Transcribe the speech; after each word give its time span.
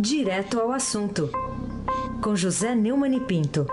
Direto 0.00 0.60
ao 0.60 0.70
assunto, 0.70 1.28
com 2.22 2.36
José 2.36 2.72
Neumann 2.72 3.16
e 3.16 3.20
Pinto. 3.20 3.66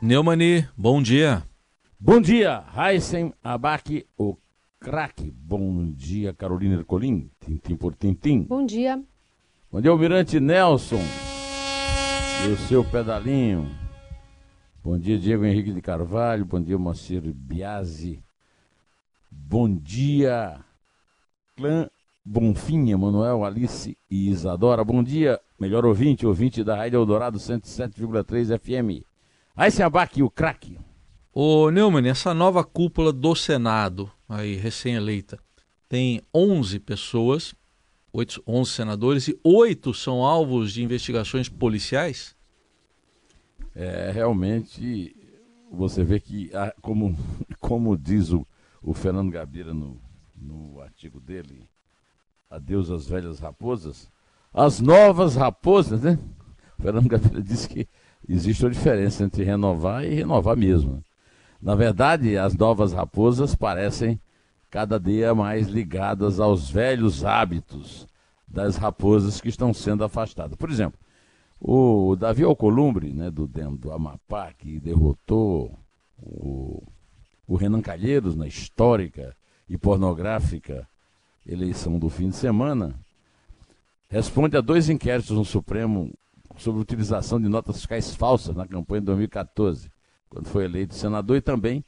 Neumani, 0.00 0.66
bom 0.74 1.02
dia. 1.02 1.42
Bom 2.00 2.22
dia, 2.22 2.64
Heisen 2.74 3.34
Abac, 3.44 4.06
o 4.16 4.34
craque. 4.80 5.30
Bom 5.30 5.92
dia, 5.92 6.32
Carolina 6.32 6.76
Ercolim, 6.76 7.30
tintim 7.38 7.76
por 7.76 7.94
tintim. 7.94 8.44
Bom 8.44 8.64
dia. 8.64 8.98
Bom 9.70 9.78
dia, 9.78 9.90
Almirante 9.90 10.40
Nelson 10.40 11.02
e 12.46 12.48
o 12.50 12.56
seu 12.66 12.82
pedalinho. 12.82 13.68
Bom 14.82 14.98
dia, 14.98 15.18
Diego 15.18 15.44
Henrique 15.44 15.74
de 15.74 15.82
Carvalho. 15.82 16.46
Bom 16.46 16.62
dia, 16.62 16.78
Moacir 16.78 17.20
Biasi. 17.20 18.24
Bom 19.30 19.68
dia, 19.68 20.64
clã 21.60 21.86
Bonfim, 22.24 22.90
Emanuel, 22.90 23.44
Alice 23.44 23.96
e 24.10 24.30
Isadora. 24.30 24.82
Bom 24.82 25.02
dia, 25.02 25.38
melhor 25.58 25.84
ouvinte, 25.84 26.26
ouvinte 26.26 26.64
da 26.64 26.74
Rádio 26.74 26.96
Eldorado 26.96 27.38
107,3 27.38 28.58
FM. 28.58 29.04
Aí 29.54 29.70
se 29.70 29.82
abaque 29.82 30.22
o 30.22 30.30
craque. 30.30 30.78
Ô 31.34 31.70
Neumann, 31.70 32.08
essa 32.08 32.32
nova 32.32 32.64
cúpula 32.64 33.12
do 33.12 33.34
Senado, 33.34 34.10
aí 34.26 34.56
recém-eleita, 34.56 35.38
tem 35.86 36.22
11 36.34 36.80
pessoas, 36.80 37.54
8, 38.10 38.42
11 38.46 38.70
senadores 38.70 39.28
e 39.28 39.38
8 39.44 39.92
são 39.92 40.24
alvos 40.24 40.72
de 40.72 40.82
investigações 40.82 41.48
policiais? 41.48 42.34
É, 43.74 44.10
realmente, 44.12 45.14
você 45.70 46.02
vê 46.02 46.20
que, 46.20 46.50
como, 46.80 47.14
como 47.60 47.98
diz 47.98 48.32
o, 48.32 48.46
o 48.82 48.94
Fernando 48.94 49.30
Gabira 49.30 49.74
no, 49.74 50.00
no 50.40 50.80
artigo 50.80 51.20
dele, 51.20 51.68
Adeus 52.50 52.90
às 52.90 53.06
velhas 53.06 53.38
raposas, 53.38 54.10
as 54.52 54.80
novas 54.80 55.36
raposas, 55.36 56.02
né? 56.02 56.18
O 56.78 56.82
Fernando 56.82 57.08
Gabira 57.08 57.42
disse 57.42 57.68
que 57.68 57.88
existe 58.28 58.64
uma 58.64 58.70
diferença 58.70 59.22
entre 59.22 59.44
renovar 59.44 60.04
e 60.04 60.14
renovar 60.14 60.56
mesmo. 60.56 61.04
Na 61.62 61.74
verdade, 61.74 62.36
as 62.36 62.56
novas 62.56 62.92
raposas 62.92 63.54
parecem 63.54 64.20
cada 64.70 64.98
dia 64.98 65.34
mais 65.34 65.68
ligadas 65.68 66.40
aos 66.40 66.70
velhos 66.70 67.24
hábitos 67.24 68.06
das 68.46 68.76
raposas 68.76 69.40
que 69.40 69.48
estão 69.48 69.72
sendo 69.72 70.02
afastadas. 70.02 70.56
Por 70.56 70.70
exemplo, 70.70 70.98
o 71.60 72.16
Davi 72.16 72.42
Alcolumbre, 72.42 73.12
né, 73.12 73.30
do, 73.30 73.46
do 73.46 73.92
Amapá, 73.92 74.52
que 74.56 74.80
derrotou 74.80 75.78
o, 76.16 76.82
o 77.46 77.56
Renan 77.56 77.82
Calheiros 77.82 78.34
na 78.34 78.46
histórica 78.46 79.36
e 79.70 79.78
pornográfica 79.78 80.86
eleição 81.46 81.96
do 81.96 82.10
fim 82.10 82.28
de 82.28 82.36
semana, 82.36 82.92
responde 84.08 84.56
a 84.56 84.60
dois 84.60 84.88
inquéritos 84.88 85.30
no 85.30 85.44
Supremo 85.44 86.12
sobre 86.58 86.82
utilização 86.82 87.40
de 87.40 87.48
notas 87.48 87.76
fiscais 87.76 88.14
falsas 88.14 88.56
na 88.56 88.66
campanha 88.66 89.00
de 89.00 89.06
2014, 89.06 89.88
quando 90.28 90.48
foi 90.48 90.64
eleito 90.64 90.94
senador, 90.94 91.36
e 91.36 91.40
também 91.40 91.84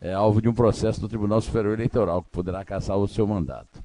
é 0.00 0.12
alvo 0.12 0.42
de 0.42 0.48
um 0.50 0.54
processo 0.54 1.00
do 1.00 1.08
Tribunal 1.08 1.40
Superior 1.40 1.72
Eleitoral, 1.72 2.22
que 2.22 2.28
poderá 2.28 2.62
caçar 2.62 2.98
o 2.98 3.08
seu 3.08 3.26
mandato. 3.26 3.82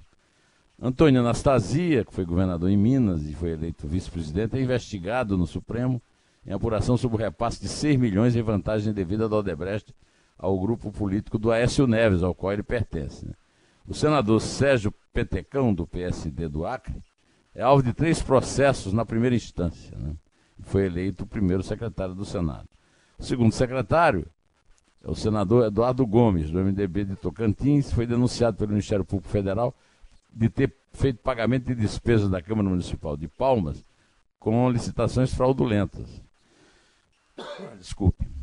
Antônio 0.82 1.22
Anastasia, 1.22 2.04
que 2.04 2.14
foi 2.14 2.26
governador 2.26 2.70
em 2.70 2.78
Minas 2.78 3.26
e 3.26 3.34
foi 3.34 3.52
eleito 3.52 3.88
vice-presidente, 3.88 4.58
é 4.58 4.62
investigado 4.62 5.38
no 5.38 5.48
Supremo 5.48 6.02
em 6.46 6.52
apuração 6.52 6.98
sobre 6.98 7.18
o 7.18 7.20
repasse 7.20 7.62
de 7.62 7.70
6 7.70 7.98
milhões 7.98 8.36
em 8.36 8.42
vantagem 8.42 8.94
devida 8.94 9.30
da 9.30 9.38
Odebrecht 9.38 9.94
ao 10.40 10.58
grupo 10.58 10.90
político 10.90 11.38
do 11.38 11.52
Aécio 11.52 11.86
Neves, 11.86 12.24
ao 12.24 12.34
qual 12.34 12.54
ele 12.54 12.64
pertence. 12.64 13.26
Né? 13.26 13.34
O 13.86 13.94
senador 13.94 14.40
Sérgio 14.40 14.94
Petecão, 15.12 15.74
do 15.74 15.86
PSD 15.86 16.48
do 16.48 16.66
Acre, 16.66 17.04
é 17.54 17.62
alvo 17.62 17.84
de 17.84 17.92
três 17.94 18.22
processos 18.22 18.94
na 18.94 19.06
primeira 19.06 19.36
instância. 19.36 19.98
Né? 19.98 20.14
Foi 20.62 20.86
eleito 20.86 21.26
o 21.26 21.28
primeiro 21.28 21.62
secretário 21.62 22.16
do 22.16 22.24
Senado. 22.24 22.68
O 23.18 23.24
segundo 23.24 23.52
secretário 23.52 24.26
é 25.04 25.12
o 25.12 25.16
senador 25.16 25.68
Eduardo 25.68 26.08
Gomes, 26.08 26.50
do 26.50 26.60
MDB 26.60 27.04
de 27.04 27.16
Tocantins, 27.18 27.92
foi 27.92 28.08
denunciado 28.08 28.56
pelo 28.56 28.72
Ministério 28.72 29.04
Público 29.04 29.30
Federal 29.30 29.76
de 30.32 30.48
ter 30.50 30.74
feito 30.94 31.20
pagamento 31.20 31.66
de 31.66 31.76
despesas 31.76 32.30
da 32.30 32.42
Câmara 32.42 32.70
Municipal 32.70 33.18
de 33.18 33.28
Palmas 33.28 33.84
com 34.40 34.70
licitações 34.70 35.34
fraudulentas. 35.34 36.22
Desculpe. 37.78 38.39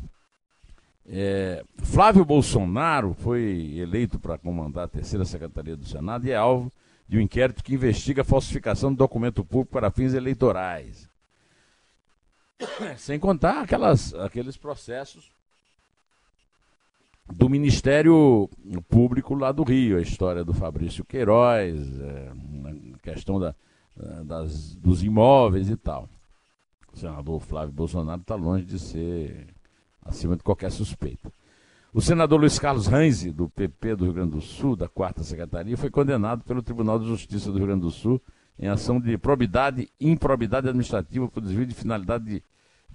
É, 1.09 1.63
Flávio 1.77 2.25
Bolsonaro 2.25 3.13
foi 3.13 3.77
eleito 3.77 4.19
para 4.19 4.37
comandar 4.37 4.85
a 4.85 4.89
terceira 4.89 5.23
secretaria 5.23 5.77
do 5.77 5.85
Senado 5.85 6.27
e 6.27 6.31
é 6.31 6.35
alvo 6.35 6.71
de 7.07 7.17
um 7.17 7.21
inquérito 7.21 7.63
que 7.63 7.73
investiga 7.73 8.21
a 8.21 8.25
falsificação 8.25 8.91
de 8.91 8.97
documento 8.97 9.45
público 9.45 9.71
para 9.71 9.89
fins 9.89 10.13
eleitorais. 10.13 11.09
Sem 12.97 13.17
contar 13.17 13.61
aquelas, 13.61 14.13
aqueles 14.15 14.57
processos 14.57 15.31
do 17.25 17.47
Ministério 17.47 18.49
Público 18.89 19.33
lá 19.33 19.53
do 19.53 19.63
Rio, 19.63 19.97
a 19.97 20.01
história 20.01 20.43
do 20.43 20.53
Fabrício 20.53 21.05
Queiroz, 21.05 21.99
é, 21.99 22.31
a 22.95 22.99
questão 22.99 23.39
da, 23.39 23.55
das, 24.25 24.75
dos 24.75 25.03
imóveis 25.03 25.69
e 25.69 25.77
tal. 25.77 26.09
O 26.91 26.97
senador 26.97 27.39
Flávio 27.39 27.73
Bolsonaro 27.73 28.21
está 28.21 28.35
longe 28.35 28.65
de 28.65 28.79
ser 28.79 29.47
acima 30.07 30.35
de 30.35 30.43
qualquer 30.43 30.71
suspeita. 30.71 31.31
O 31.93 32.01
senador 32.01 32.39
Luiz 32.39 32.59
Carlos 32.59 32.87
Ranzi, 32.87 33.31
do 33.31 33.49
PP 33.49 33.95
do 33.95 34.05
Rio 34.05 34.13
Grande 34.13 34.31
do 34.31 34.41
Sul, 34.41 34.75
da 34.75 34.87
quarta 34.87 35.23
secretaria, 35.23 35.77
foi 35.77 35.89
condenado 35.89 36.43
pelo 36.43 36.61
Tribunal 36.61 36.99
de 36.99 37.07
Justiça 37.07 37.51
do 37.51 37.57
Rio 37.57 37.67
Grande 37.67 37.81
do 37.81 37.91
Sul 37.91 38.21
em 38.59 38.67
ação 38.67 38.99
de 38.99 39.17
probidade 39.17 39.89
e 39.99 40.09
improbidade 40.09 40.67
administrativa 40.67 41.27
por 41.27 41.41
desvio 41.41 41.65
de 41.65 41.73
finalidade 41.73 42.25
de, 42.25 42.43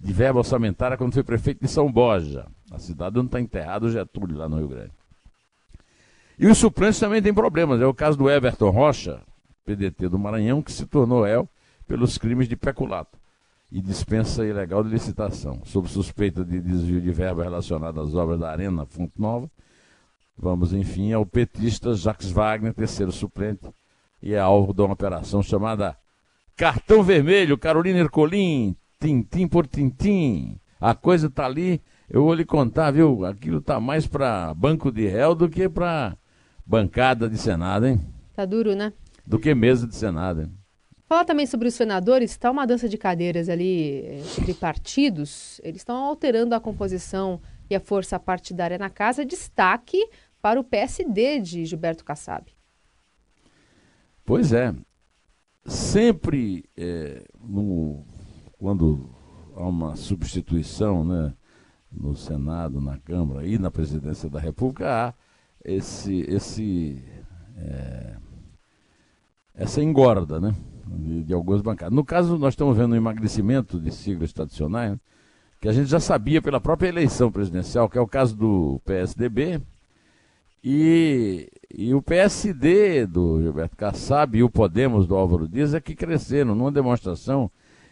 de 0.00 0.12
verba 0.12 0.40
orçamentária 0.40 0.96
quando 0.96 1.14
foi 1.14 1.22
prefeito 1.22 1.60
de 1.60 1.68
São 1.68 1.90
Borja, 1.90 2.46
a 2.70 2.78
cidade 2.78 3.18
onde 3.18 3.26
está 3.26 3.40
enterrado 3.40 3.84
o 3.84 3.90
Getúlio, 3.90 4.36
lá 4.36 4.48
no 4.48 4.58
Rio 4.58 4.68
Grande. 4.68 4.92
E 6.38 6.46
os 6.46 6.58
suplentes 6.58 6.98
também 6.98 7.22
têm 7.22 7.32
problemas. 7.32 7.80
É 7.80 7.86
o 7.86 7.94
caso 7.94 8.18
do 8.18 8.28
Everton 8.28 8.70
Rocha, 8.70 9.22
PDT 9.64 10.08
do 10.08 10.18
Maranhão, 10.18 10.62
que 10.62 10.72
se 10.72 10.86
tornou 10.86 11.22
réu 11.22 11.48
pelos 11.86 12.18
crimes 12.18 12.48
de 12.48 12.56
peculato 12.56 13.21
e 13.72 13.80
dispensa 13.80 14.44
ilegal 14.44 14.84
de 14.84 14.90
licitação, 14.90 15.62
sob 15.64 15.88
suspeita 15.88 16.44
de 16.44 16.60
desvio 16.60 17.00
de 17.00 17.10
verba 17.10 17.42
relacionada 17.42 18.02
às 18.02 18.14
obras 18.14 18.38
da 18.38 18.50
Arena 18.50 18.84
Fonte 18.84 19.14
Nova. 19.18 19.50
Vamos, 20.36 20.74
enfim, 20.74 21.10
ao 21.12 21.24
petista 21.24 21.94
Jacques 21.94 22.30
Wagner, 22.30 22.74
terceiro 22.74 23.10
suplente, 23.10 23.62
e 24.22 24.34
é 24.34 24.38
alvo 24.38 24.74
de 24.74 24.82
uma 24.82 24.92
operação 24.92 25.42
chamada 25.42 25.96
Cartão 26.54 27.02
Vermelho, 27.02 27.56
Carolina 27.56 28.00
Ercolim, 28.00 28.76
tintim 29.00 29.48
por 29.48 29.66
tintim. 29.66 30.60
A 30.78 30.94
coisa 30.94 31.30
tá 31.30 31.46
ali, 31.46 31.80
eu 32.10 32.24
vou 32.24 32.34
lhe 32.34 32.44
contar, 32.44 32.90
viu? 32.90 33.24
Aquilo 33.24 33.62
tá 33.62 33.80
mais 33.80 34.06
para 34.06 34.52
banco 34.52 34.92
de 34.92 35.06
réu 35.06 35.34
do 35.34 35.48
que 35.48 35.66
para 35.66 36.14
bancada 36.66 37.26
de 37.26 37.38
Senado, 37.38 37.86
hein? 37.86 37.98
Tá 38.34 38.44
duro, 38.44 38.74
né? 38.74 38.92
Do 39.26 39.38
que 39.38 39.54
mesa 39.54 39.86
de 39.86 39.94
Senado, 39.94 40.42
hein? 40.42 40.52
Fala 41.12 41.26
também 41.26 41.44
sobre 41.44 41.68
os 41.68 41.74
senadores, 41.74 42.30
está 42.30 42.50
uma 42.50 42.66
dança 42.66 42.88
de 42.88 42.96
cadeiras 42.96 43.50
ali 43.50 44.00
eh, 44.00 44.22
entre 44.40 44.54
partidos. 44.54 45.60
Eles 45.62 45.82
estão 45.82 45.94
alterando 45.94 46.54
a 46.54 46.60
composição 46.60 47.38
e 47.68 47.74
a 47.74 47.80
força 47.80 48.18
partidária 48.18 48.78
na 48.78 48.88
casa. 48.88 49.22
Destaque 49.22 50.08
para 50.40 50.58
o 50.58 50.64
PSD 50.64 51.38
de 51.40 51.66
Gilberto 51.66 52.02
Kassab. 52.02 52.50
Pois 54.24 54.54
é. 54.54 54.74
Sempre 55.66 56.64
é, 56.74 57.22
no, 57.38 58.06
quando 58.56 59.14
há 59.54 59.68
uma 59.68 59.96
substituição 59.96 61.04
né, 61.04 61.34
no 61.92 62.16
Senado, 62.16 62.80
na 62.80 62.96
Câmara 62.96 63.46
e 63.46 63.58
na 63.58 63.70
presidência 63.70 64.30
da 64.30 64.40
República, 64.40 64.88
há 64.88 65.14
esse, 65.62 66.22
esse, 66.22 67.04
é, 67.58 68.16
essa 69.54 69.82
engorda, 69.82 70.40
né? 70.40 70.54
De, 70.86 71.24
de, 71.24 71.34
algumas 71.34 71.60
bancadas. 71.60 71.94
No 71.94 72.04
caso, 72.04 72.38
nós 72.38 72.54
estamos 72.54 72.76
vendo 72.76 72.92
um 72.92 72.96
emagrecimento 72.96 73.78
de 73.78 73.90
siglas 73.90 74.32
tradicionais, 74.32 74.96
que 75.60 75.68
a 75.68 75.72
gente 75.72 75.88
já 75.88 76.00
sabia 76.00 76.42
pela 76.42 76.60
própria 76.60 76.88
eleição 76.88 77.30
presidencial, 77.30 77.88
que 77.88 77.98
é 77.98 78.00
o 78.00 78.06
caso 78.06 78.36
do 78.36 78.80
PSDB 78.84 79.60
e, 80.64 81.50
e 81.74 81.92
o 81.92 82.00
PSD 82.00 83.04
do 83.06 83.42
Gilberto 83.42 83.76
Kassab 83.76 84.38
e 84.38 84.44
o 84.44 84.50
Podemos 84.50 85.08
do 85.08 85.16
Álvaro 85.16 85.48
Dias 85.48 85.74
é 85.74 85.80
que 85.80 85.96
cresceram 85.96 86.54
numa 86.54 86.70
demonstração 86.70 87.50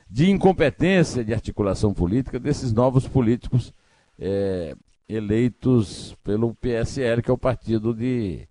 de 0.09 0.31
incompetência 0.31 1.25
de 1.25 1.35
articulação 1.35 1.93
política 1.93 2.39
desses 2.39 2.73
novos 2.73 3.09
políticos 3.09 3.75
é, 4.19 4.77
eleitos 5.09 6.17
pelo 6.23 6.55
PSL, 6.55 7.23
que 7.23 7.31
é 7.31 7.35
o 7.35 7.39
partido 7.39 7.93
de 7.93 8.47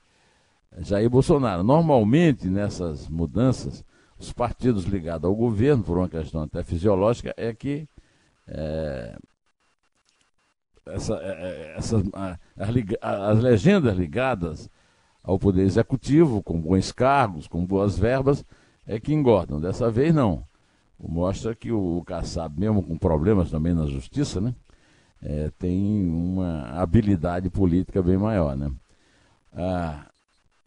Jair 0.80 1.10
Bolsonaro. 1.10 1.64
Normalmente, 1.64 2.48
nessas 2.48 3.08
mudanças, 3.08 3.86
os 4.19 4.33
partidos 4.33 4.83
ligados 4.83 5.27
ao 5.27 5.36
governo, 5.36 5.83
por 5.83 5.98
uma 5.98 6.10
questão 6.10 6.44
até 6.44 6.63
fisiológica, 6.63 7.33
é 7.38 7.54
que 7.54 7.88
é, 8.48 9.18
essa, 10.88 11.13
é, 11.16 11.74
é 11.74 11.75
as, 11.77 11.94
as 13.01 13.39
legendas 13.39 13.95
ligadas 13.98 14.69
ao 15.24 15.39
Poder 15.39 15.62
Executivo, 15.62 16.44
com 16.44 16.60
bons 16.60 16.92
cargos, 16.92 17.48
com 17.48 17.66
boas 17.66 17.98
verbas, 17.98 18.44
é 18.86 19.00
que 19.00 19.13
engordam. 19.13 19.60
Dessa 19.62 19.89
vez, 19.89 20.13
não. 20.13 20.44
Mostra 21.00 21.56
que 21.56 21.71
o 21.71 22.04
Kassab, 22.06 22.60
mesmo 22.60 22.83
com 22.83 22.98
problemas 22.98 23.50
também 23.50 23.74
na 23.74 23.86
justiça, 23.86 24.42
né, 24.42 24.54
é, 25.21 25.50
tem 25.57 26.06
uma 26.10 26.69
habilidade 26.71 27.50
política 27.50 28.01
bem 28.01 28.18
maior. 28.18 28.56
Né? 28.57 28.69
Ah, 29.54 30.07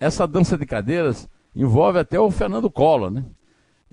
essa 0.00 0.26
dança 0.26 0.56
de 0.56 0.64
cadeiras 0.64 1.28
envolve 1.54 1.98
até 1.98 2.18
o 2.18 2.30
Fernando 2.30 2.70
Collor, 2.70 3.10
né? 3.10 3.24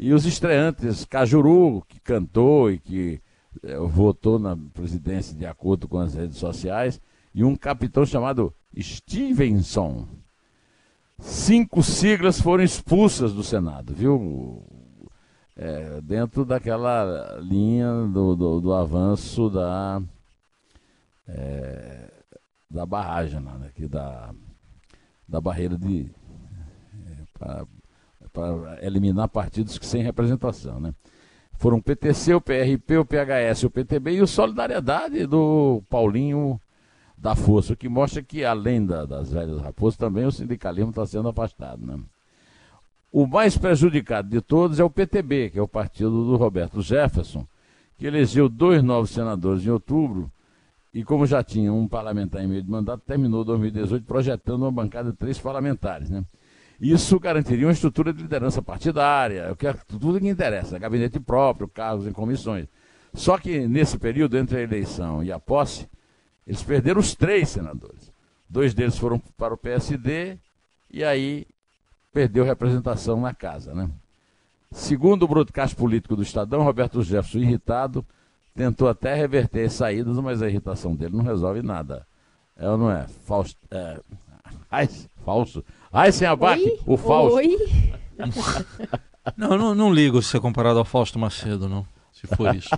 E 0.02 0.14
os 0.14 0.26
estreantes, 0.26 1.04
Cajuru, 1.04 1.84
que 1.86 2.00
cantou 2.00 2.72
e 2.72 2.80
que 2.80 3.22
é, 3.62 3.78
votou 3.80 4.40
na 4.40 4.56
presidência 4.56 5.36
de 5.36 5.46
acordo 5.46 5.90
com 5.90 6.00
as 6.00 6.14
redes 6.14 6.38
sociais, 6.38 7.02
e 7.36 7.44
um 7.44 7.54
capitão 7.54 8.06
chamado 8.06 8.54
Stevenson. 8.80 10.08
Cinco 11.20 11.84
siglas 11.84 12.40
foram 12.40 12.64
expulsas 12.64 13.34
do 13.34 13.44
Senado, 13.44 13.94
viu? 13.94 14.64
É, 15.54 16.00
dentro 16.00 16.46
daquela 16.46 17.38
linha 17.42 17.92
do, 18.08 18.38
do, 18.38 18.62
do 18.62 18.74
avanço 18.74 19.50
da, 19.50 20.02
é, 21.28 22.10
da 22.72 22.86
barragem, 22.86 23.42
né? 23.42 23.70
da, 23.90 24.34
da 25.28 25.42
barreira 25.42 25.78
de. 25.78 26.10
É, 27.42 27.79
para 28.40 28.86
eliminar 28.86 29.28
partidos 29.28 29.78
que 29.78 29.86
sem 29.86 30.02
representação. 30.02 30.80
Né? 30.80 30.94
Foram 31.54 31.78
o 31.78 31.84
PTC, 31.84 32.34
o 32.34 32.42
PRP, 32.42 32.98
o 32.98 33.06
PHS, 33.06 33.64
o 33.64 33.70
PTB 33.70 34.14
e 34.14 34.22
o 34.22 34.28
Solidariedade 34.28 35.26
do 35.26 35.84
Paulinho 35.90 36.60
da 37.18 37.36
Força, 37.36 37.74
o 37.74 37.76
que 37.76 37.90
mostra 37.90 38.24
que, 38.24 38.46
além 38.46 38.86
da, 38.86 39.06
das 39.06 39.32
velhas 39.32 39.60
raposas, 39.62 39.98
também 39.98 40.26
o 40.26 40.32
sindicalismo 40.32 40.92
está 40.92 41.06
sendo 41.06 41.28
afastado. 41.28 41.86
Né? 41.86 42.00
O 43.12 43.28
mais 43.28 43.58
prejudicado 43.58 44.30
de 44.30 44.40
todos 44.40 44.80
é 44.80 44.84
o 44.84 44.90
PTB, 44.90 45.50
que 45.50 45.60
é 45.60 45.62
o 45.62 45.68
partido 45.68 46.26
do 46.26 46.38
Roberto 46.38 46.82
Jefferson, 46.82 47.46
que 47.98 48.08
elegeu 48.08 48.48
dois 48.48 48.82
novos 48.82 49.10
senadores 49.10 49.66
em 49.66 49.70
outubro 49.70 50.32
e, 50.94 51.04
como 51.04 51.26
já 51.26 51.44
tinha 51.44 51.72
um 51.74 51.88
parlamentar 51.88 52.44
em 52.44 52.48
meio 52.48 52.64
de 52.64 52.70
mandato, 52.70 53.04
terminou 53.06 53.44
2018 53.44 54.06
projetando 54.06 54.62
uma 54.62 54.72
bancada 54.72 55.12
de 55.12 55.18
três 55.18 55.38
parlamentares. 55.38 56.10
Né? 56.10 56.24
Isso 56.80 57.20
garantiria 57.20 57.68
uma 57.68 57.74
estrutura 57.74 58.14
de 58.14 58.22
liderança 58.22 58.62
partidária, 58.62 59.52
o 59.52 59.56
que 59.56 59.68
é 59.68 59.74
tudo 59.74 60.20
que 60.20 60.28
interessa, 60.28 60.80
gabinete 60.80 61.20
próprio, 61.20 61.68
cargos 61.68 62.08
em 62.08 62.14
comissões. 62.14 62.68
Só 63.14 63.38
que 63.38 63.68
nesse 63.68 63.98
período 63.98 64.38
entre 64.38 64.58
a 64.58 64.62
eleição 64.62 65.24
e 65.24 65.32
a 65.32 65.40
posse, 65.40 65.90
eles 66.48 66.64
perderam 66.64 67.00
os 67.00 67.14
três 67.16 67.50
senadores. 67.50 68.14
Dois 68.50 68.74
deles 68.74 68.98
foram 68.98 69.20
para 69.38 69.54
o 69.54 69.58
PSD 69.58 70.38
e 70.90 71.04
aí 71.04 71.46
perdeu 72.14 72.44
representação 72.44 73.20
na 73.20 73.34
casa, 73.34 73.74
né? 73.74 73.90
Segundo 74.72 75.24
o 75.24 75.28
broadcast 75.28 75.76
político 75.76 76.16
do 76.16 76.22
Estadão, 76.22 76.64
Roberto 76.64 77.02
Jefferson, 77.02 77.40
irritado, 77.40 78.06
tentou 78.56 78.88
até 78.88 79.16
reverter 79.16 79.66
as 79.66 79.74
saídas, 79.74 80.18
mas 80.18 80.42
a 80.42 80.48
irritação 80.48 80.96
dele 80.96 81.18
não 81.18 81.24
resolve 81.24 81.62
nada. 81.62 82.08
É 82.56 82.70
ou 82.70 82.78
não 82.78 82.92
é? 82.92 83.08
Fausto, 83.08 83.60
é... 83.72 84.00
Ai, 84.70 84.88
falso. 85.26 85.64
Ai, 85.92 86.12
sem 86.12 86.28
abaque, 86.28 86.80
o 86.86 86.98
Fausto. 86.98 87.36
Oi? 87.38 87.58
não, 89.36 89.58
não, 89.58 89.76
não 89.76 89.94
ligo 89.94 90.22
se 90.22 90.38
é 90.38 90.40
comparado 90.40 90.78
ao 90.80 90.86
Fausto 90.86 91.18
Macedo, 91.18 91.68
não. 91.68 91.86
Se 92.12 92.28
for 92.28 92.54
isso. 92.56 92.70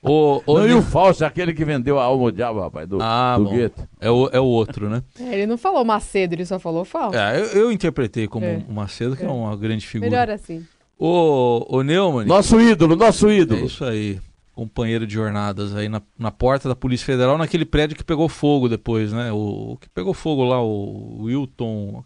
O, 0.00 0.42
o... 0.46 0.58
Não, 0.58 0.68
e 0.68 0.72
o 0.74 0.82
Fausto, 0.82 1.24
aquele 1.24 1.52
que 1.52 1.64
vendeu 1.64 1.98
a 1.98 2.04
alma 2.04 2.24
ao 2.24 2.30
diabo, 2.30 2.60
rapaz, 2.60 2.88
do, 2.88 2.98
ah, 3.00 3.36
do 3.38 3.50
Gueto. 3.50 3.88
É 4.00 4.10
o, 4.10 4.28
é 4.32 4.40
o 4.40 4.44
outro, 4.44 4.88
né? 4.88 5.02
É, 5.18 5.34
ele 5.34 5.46
não 5.46 5.58
falou 5.58 5.84
Macedo, 5.84 6.34
ele 6.34 6.44
só 6.44 6.58
falou 6.58 6.84
Fausto. 6.84 7.16
É, 7.16 7.40
eu, 7.40 7.46
eu 7.46 7.72
interpretei 7.72 8.28
como 8.28 8.44
é. 8.44 8.62
um 8.68 8.74
Macedo, 8.74 9.16
que 9.16 9.22
é. 9.22 9.26
é. 9.26 9.30
uma 9.30 9.56
grande 9.56 9.86
figura. 9.86 10.10
Melhor 10.10 10.30
assim. 10.30 10.64
O, 10.98 11.66
o 11.68 11.82
Neumann... 11.82 12.26
Nosso 12.26 12.60
ídolo, 12.60 12.94
nosso 12.94 13.30
ídolo. 13.30 13.62
É 13.62 13.64
isso 13.64 13.84
aí 13.84 14.20
companheiro 14.54 15.06
de 15.06 15.14
jornadas 15.14 15.74
aí 15.74 15.88
na, 15.88 16.02
na 16.18 16.30
porta 16.30 16.68
da 16.68 16.76
Polícia 16.76 17.06
Federal, 17.06 17.38
naquele 17.38 17.64
prédio 17.64 17.96
que 17.96 18.04
pegou 18.04 18.28
fogo 18.28 18.68
depois, 18.68 19.12
né? 19.12 19.32
O, 19.32 19.72
o 19.72 19.76
que 19.78 19.88
pegou 19.88 20.12
fogo 20.12 20.44
lá, 20.44 20.62
o 20.62 21.22
Wilton 21.22 22.04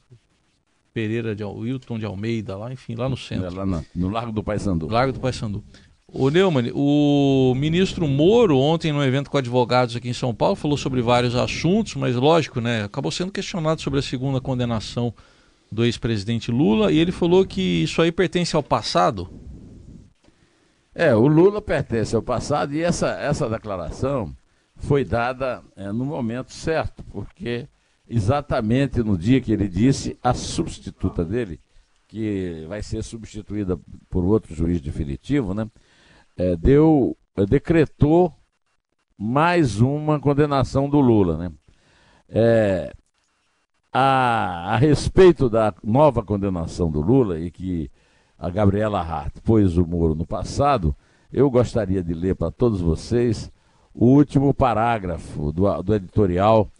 Pereira 0.97 1.37
de 1.37 1.45
Wilton 1.45 1.99
de 1.99 2.07
Almeida, 2.07 2.57
lá, 2.57 2.73
enfim, 2.73 2.95
lá 2.95 3.07
no 3.07 3.19
centro. 3.19 3.45
É, 3.45 3.51
lá 3.51 3.67
no, 3.67 3.85
no 3.95 4.09
Largo 4.09 4.33
do 4.33 4.43
Paissandu. 4.43 4.89
Largo 4.89 5.13
do 5.13 5.21
Paissandu. 5.21 5.63
O 6.11 6.31
Neumann, 6.31 6.73
o 6.75 7.53
ministro 7.55 8.09
Moro, 8.09 8.57
ontem 8.57 8.93
no 8.93 9.05
evento 9.05 9.31
com 9.31 9.37
advogados 9.37 9.95
aqui 9.95 10.09
em 10.09 10.15
São 10.15 10.35
Paulo, 10.35 10.57
falou 10.57 10.79
sobre 10.79 11.03
vários 11.03 11.35
assuntos, 11.35 11.97
mas 11.97 12.17
lógico, 12.17 12.63
né? 12.63 12.85
Acabou 12.85 13.13
sendo 13.13 13.31
questionado 13.31 13.83
sobre 13.83 13.99
a 13.99 14.03
segunda 14.03 14.41
condenação 14.41 15.13
do 15.71 15.85
ex-presidente 15.85 16.51
Lula 16.51 16.91
e 16.91 16.97
ele 16.97 17.13
falou 17.13 17.45
que 17.45 17.83
isso 17.83 18.01
aí 18.01 18.11
pertence 18.11 18.57
ao 18.57 18.63
passado, 18.63 19.29
é, 20.95 21.15
o 21.15 21.27
Lula 21.27 21.61
pertence 21.61 22.17
ao 22.17 22.23
passado 22.23 22.73
e 22.73 22.81
essa, 22.81 23.09
essa 23.21 23.47
declaração 23.51 24.35
foi 24.77 25.05
dada 25.05 25.63
é, 25.77 25.93
no 25.93 26.07
momento 26.07 26.55
certo, 26.55 27.05
porque 27.11 27.69
exatamente 28.09 29.03
no 29.03 29.17
dia 29.17 29.41
que 29.41 29.53
ele 29.53 29.69
disse, 29.69 30.19
a 30.23 30.33
substituta 30.33 31.25
dele, 31.25 31.61
que 32.07 32.65
vai 32.69 32.83
ser 32.83 33.03
substituída 33.03 33.79
por 34.09 34.25
outro 34.25 34.55
juiz 34.55 34.81
definitivo, 34.81 35.55
né, 35.55 35.69
é, 36.37 36.57
deu, 36.57 37.17
é, 37.37 37.45
decretou 37.45 38.33
mais 39.19 39.81
uma 39.81 40.21
condenação 40.21 40.89
do 40.89 41.01
Lula. 41.01 41.37
Né? 41.37 41.53
É, 42.29 42.93
a, 43.93 44.75
a 44.75 44.77
respeito 44.77 45.49
da 45.49 45.75
nova 45.83 46.23
condenação 46.23 46.91
do 46.91 47.01
Lula, 47.01 47.41
e 47.41 47.51
que 47.51 47.91
a 48.39 48.51
Gabriela 48.51 49.01
Hart 49.01 49.35
pôs 49.43 49.79
o 49.79 49.87
muro 49.87 50.15
no 50.15 50.27
passado, 50.27 50.95
eu 51.33 51.51
gostaria 51.51 52.03
de 52.03 52.13
ler 52.13 52.35
para 52.35 52.51
todos 52.51 52.81
vocês 52.81 53.51
o 53.95 54.07
último 54.07 54.53
parágrafo 54.53 55.51
do, 55.51 55.83
do 55.83 55.95
editorial, 55.95 56.71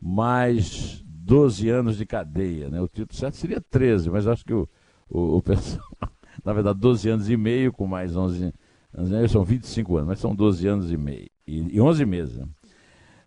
mais 0.00 1.02
12 1.04 1.68
anos 1.68 1.96
de 1.96 2.06
cadeia. 2.06 2.68
Né? 2.68 2.80
O 2.80 2.88
título 2.88 3.18
certo 3.18 3.36
seria 3.36 3.60
13, 3.60 4.10
mas 4.10 4.26
acho 4.26 4.44
que 4.44 4.54
o, 4.54 4.68
o, 5.08 5.36
o 5.36 5.42
pessoal, 5.42 5.84
na 6.44 6.52
verdade, 6.52 6.78
12 6.78 7.08
anos 7.08 7.30
e 7.30 7.36
meio 7.36 7.72
com 7.72 7.86
mais 7.86 8.16
11 8.16 8.52
anos, 8.94 9.30
são 9.30 9.44
25 9.44 9.96
anos, 9.96 10.08
mas 10.08 10.18
são 10.18 10.34
12 10.34 10.66
anos 10.66 10.92
e 10.92 10.96
meio, 10.96 11.28
e, 11.46 11.76
e 11.76 11.80
11 11.80 12.04
meses. 12.04 12.38
Né? 12.38 12.46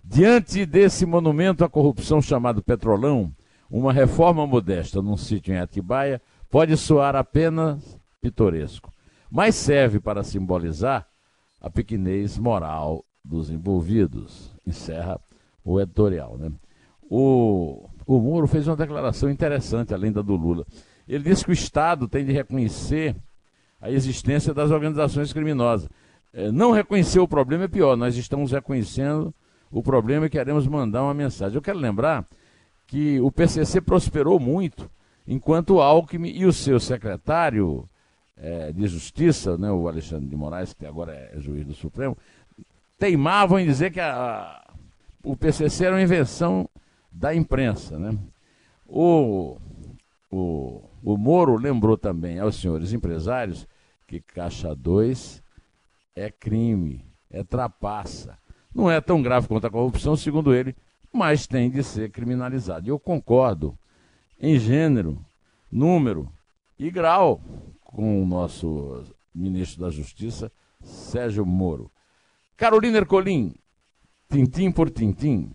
Diante 0.03 0.65
desse 0.65 1.05
monumento 1.05 1.63
à 1.63 1.69
corrupção 1.69 2.21
chamado 2.21 2.61
Petrolão, 2.61 3.31
uma 3.69 3.93
reforma 3.93 4.45
modesta 4.45 5.01
num 5.01 5.15
sítio 5.15 5.53
em 5.53 5.57
Atibaia 5.57 6.21
pode 6.49 6.75
soar 6.75 7.15
apenas 7.15 7.97
pitoresco, 8.21 8.91
mas 9.31 9.55
serve 9.55 9.99
para 9.99 10.23
simbolizar 10.23 11.07
a 11.61 11.69
pequenez 11.69 12.37
moral 12.37 13.05
dos 13.23 13.49
envolvidos. 13.49 14.53
Encerra 14.67 15.19
o 15.63 15.79
editorial. 15.79 16.37
Né? 16.37 16.51
O, 17.09 17.89
o 18.05 18.19
Moro 18.19 18.47
fez 18.47 18.67
uma 18.67 18.75
declaração 18.75 19.29
interessante, 19.29 19.93
além 19.93 20.11
da 20.11 20.21
do 20.21 20.35
Lula. 20.35 20.65
Ele 21.07 21.23
disse 21.23 21.43
que 21.43 21.51
o 21.51 21.53
Estado 21.53 22.07
tem 22.07 22.25
de 22.25 22.31
reconhecer 22.31 23.15
a 23.81 23.91
existência 23.91 24.53
das 24.53 24.71
organizações 24.71 25.33
criminosas. 25.33 25.89
É, 26.33 26.51
não 26.51 26.71
reconhecer 26.71 27.19
o 27.19 27.27
problema 27.27 27.65
é 27.65 27.67
pior, 27.67 27.95
nós 27.95 28.15
estamos 28.17 28.51
reconhecendo 28.51 29.33
o 29.69 29.83
problema 29.83 30.25
e 30.25 30.29
queremos 30.29 30.65
mandar 30.67 31.03
uma 31.03 31.13
mensagem. 31.13 31.55
Eu 31.55 31.61
quero 31.61 31.79
lembrar 31.79 32.25
que 32.87 33.19
o 33.19 33.31
PCC 33.31 33.81
prosperou 33.81 34.39
muito 34.39 34.89
enquanto 35.27 35.75
o 35.75 35.81
Alckmin 35.81 36.29
e 36.29 36.45
o 36.45 36.53
seu 36.53 36.79
secretário 36.79 37.89
é, 38.37 38.71
de 38.71 38.87
Justiça, 38.87 39.57
né, 39.57 39.71
o 39.71 39.87
Alexandre 39.87 40.27
de 40.27 40.35
Moraes, 40.35 40.73
que 40.73 40.85
agora 40.85 41.13
é 41.13 41.39
juiz 41.39 41.65
do 41.65 41.73
Supremo, 41.73 42.17
teimavam 42.97 43.59
em 43.59 43.65
dizer 43.65 43.91
que 43.91 43.99
a, 43.99 44.62
o 45.23 45.37
PCC 45.37 45.85
era 45.85 45.95
uma 45.95 46.01
invenção 46.01 46.69
da 47.11 47.33
imprensa. 47.33 47.97
Né? 47.97 48.17
O, 48.87 49.57
o, 50.29 50.83
o 51.03 51.17
Moro 51.17 51.55
lembrou 51.55 51.97
também 51.97 52.39
aos 52.39 52.59
senhores 52.59 52.91
empresários 52.91 53.67
que 54.05 54.19
Caixa 54.19 54.75
2 54.75 55.41
é 56.15 56.29
crime, 56.29 57.05
é 57.31 57.43
trapaça. 57.43 58.37
Não 58.73 58.91
é 58.91 58.99
tão 58.99 59.21
grave 59.21 59.47
quanto 59.47 59.67
a 59.67 59.71
corrupção, 59.71 60.15
segundo 60.15 60.53
ele, 60.53 60.75
mas 61.11 61.47
tem 61.47 61.69
de 61.69 61.83
ser 61.83 62.11
criminalizado. 62.11 62.87
E 62.87 62.89
eu 62.89 62.99
concordo 62.99 63.77
em 64.39 64.59
gênero, 64.59 65.23
número 65.71 66.29
e 66.77 66.91
grau 66.91 67.41
com 67.83 68.21
o 68.21 68.25
nosso 68.25 69.03
ministro 69.33 69.81
da 69.81 69.89
Justiça, 69.89 70.51
Sérgio 70.81 71.45
Moro. 71.45 71.89
Carolina 72.57 72.97
Ercolim, 72.97 73.55
tintim 74.33 74.71
por 74.71 74.89
tintim. 74.89 75.51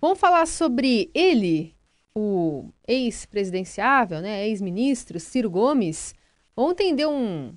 Vamos 0.00 0.18
falar 0.18 0.46
sobre 0.46 1.10
ele, 1.14 1.74
o 2.14 2.68
ex-presidenciável, 2.86 4.20
né, 4.20 4.46
ex-ministro 4.46 5.18
Ciro 5.18 5.50
Gomes. 5.50 6.14
Ontem 6.56 6.94
deu 6.94 7.10
um, 7.10 7.54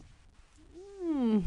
um, 1.03 1.43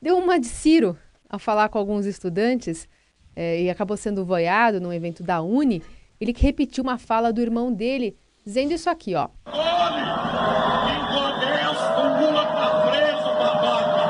deu 0.00 0.18
uma 0.18 0.38
de 0.38 0.46
Ciro 0.46 0.96
ao 1.28 1.38
falar 1.38 1.68
com 1.70 1.78
alguns 1.78 2.04
estudantes 2.04 2.86
é, 3.34 3.62
e 3.62 3.70
acabou 3.70 3.96
sendo 3.96 4.24
voiado 4.26 4.80
num 4.80 4.92
evento 4.92 5.22
da 5.22 5.40
Uni 5.40 5.82
ele 6.22 6.32
que 6.32 6.42
repetiu 6.42 6.84
uma 6.84 6.98
fala 6.98 7.32
do 7.32 7.40
irmão 7.40 7.72
dele 7.72 8.16
dizendo 8.44 8.72
isso 8.72 8.88
aqui, 8.88 9.14
ó. 9.16 9.28
Olhe, 9.44 10.02
o 11.98 12.04
Lula 12.20 12.46
tá 12.46 12.68
preso, 12.86 13.30
babaca. 13.38 14.04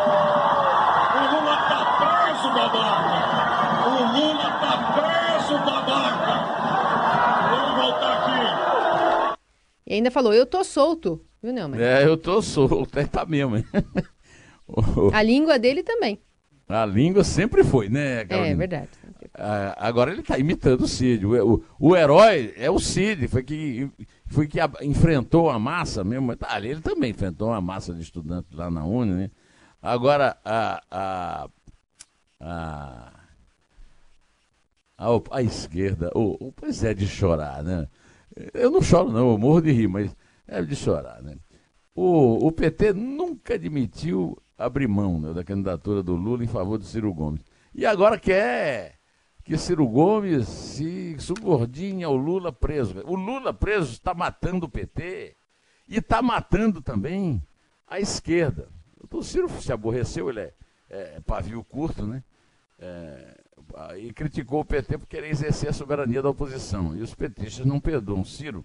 O 1.16 1.22
Lula 1.32 1.56
tá 1.70 1.80
preso, 1.96 2.48
babaca. 2.52 3.32
O 3.86 3.92
Lula 4.12 4.48
tá 4.60 4.72
preso, 4.92 5.54
babaca. 5.64 6.34
Vamos 7.50 7.72
voltar 7.82 8.12
aqui. 8.12 8.40
E 9.92 9.96
ainda 9.96 10.10
falou, 10.10 10.32
eu 10.32 10.46
tô 10.46 10.64
solto, 10.64 11.22
viu, 11.42 11.52
Neumann? 11.52 11.78
É, 11.78 12.02
eu 12.06 12.16
tô 12.16 12.40
solto, 12.40 12.98
é, 12.98 13.04
tá 13.04 13.26
mesmo. 13.26 13.58
hein? 13.58 13.64
A 15.12 15.22
língua 15.22 15.58
dele 15.58 15.82
também. 15.82 16.18
A 16.66 16.86
língua 16.86 17.22
sempre 17.22 17.62
foi, 17.62 17.90
né, 17.90 18.20
É, 18.20 18.24
Carolina? 18.24 18.56
verdade. 18.56 18.88
Ah, 19.34 19.76
agora 19.78 20.10
ele 20.10 20.22
está 20.22 20.38
imitando 20.38 20.80
o 20.84 20.88
Cid. 20.88 21.26
O, 21.26 21.56
o, 21.56 21.64
o 21.78 21.94
herói 21.94 22.54
é 22.56 22.70
o 22.70 22.78
Cid, 22.78 23.28
foi 23.28 23.42
que, 23.42 23.90
foi 24.28 24.46
que 24.48 24.58
a- 24.58 24.70
enfrentou 24.80 25.50
a 25.50 25.58
massa 25.58 26.02
mesmo. 26.02 26.34
Ah, 26.40 26.58
ele 26.58 26.80
também 26.80 27.10
enfrentou 27.10 27.48
uma 27.48 27.60
massa 27.60 27.92
de 27.92 28.00
estudantes 28.00 28.50
lá 28.56 28.70
na 28.70 28.86
Uni, 28.86 29.12
né? 29.12 29.30
Agora, 29.82 30.38
a, 30.42 30.80
a, 30.90 31.48
a, 32.40 33.12
a, 34.96 35.10
op- 35.10 35.28
a 35.32 35.42
esquerda, 35.42 36.10
o, 36.14 36.48
o- 36.48 36.52
pois 36.52 36.82
é 36.82 36.94
de 36.94 37.06
chorar, 37.06 37.62
né? 37.62 37.86
Eu 38.54 38.70
não 38.70 38.82
choro, 38.82 39.10
não, 39.10 39.30
eu 39.32 39.38
morro 39.38 39.60
de 39.60 39.72
rir, 39.72 39.88
mas 39.88 40.14
é 40.46 40.62
de 40.62 40.74
chorar, 40.74 41.22
né? 41.22 41.36
O, 41.94 42.46
o 42.46 42.52
PT 42.52 42.92
nunca 42.94 43.54
admitiu 43.54 44.36
abrir 44.56 44.88
mão 44.88 45.20
né, 45.20 45.32
da 45.32 45.44
candidatura 45.44 46.02
do 46.02 46.14
Lula 46.14 46.42
em 46.42 46.48
favor 46.48 46.78
do 46.78 46.84
Ciro 46.84 47.12
Gomes. 47.12 47.42
E 47.74 47.84
agora 47.84 48.18
quer 48.18 48.98
que 49.44 49.58
Ciro 49.58 49.86
Gomes 49.86 50.48
se 50.48 51.16
subordine 51.18 52.04
ao 52.04 52.16
Lula 52.16 52.52
preso. 52.52 53.02
O 53.04 53.14
Lula 53.14 53.52
preso 53.52 53.92
está 53.92 54.14
matando 54.14 54.66
o 54.66 54.68
PT 54.68 55.36
e 55.88 55.98
está 55.98 56.22
matando 56.22 56.80
também 56.80 57.42
a 57.86 57.98
esquerda. 58.00 58.68
O 59.10 59.22
Ciro 59.22 59.48
se 59.60 59.72
aborreceu, 59.72 60.30
ele 60.30 60.40
é, 60.40 60.54
é 60.88 61.20
pavio 61.26 61.62
curto, 61.64 62.06
né? 62.06 62.22
É, 62.78 63.40
e 63.98 64.12
criticou 64.12 64.60
o 64.60 64.64
PT 64.64 64.98
por 64.98 65.06
querer 65.06 65.30
exercer 65.30 65.70
a 65.70 65.72
soberania 65.72 66.22
da 66.22 66.30
oposição. 66.30 66.96
E 66.96 67.02
os 67.02 67.14
petistas 67.14 67.64
não 67.66 67.80
perdoam 67.80 68.24
Ciro, 68.24 68.64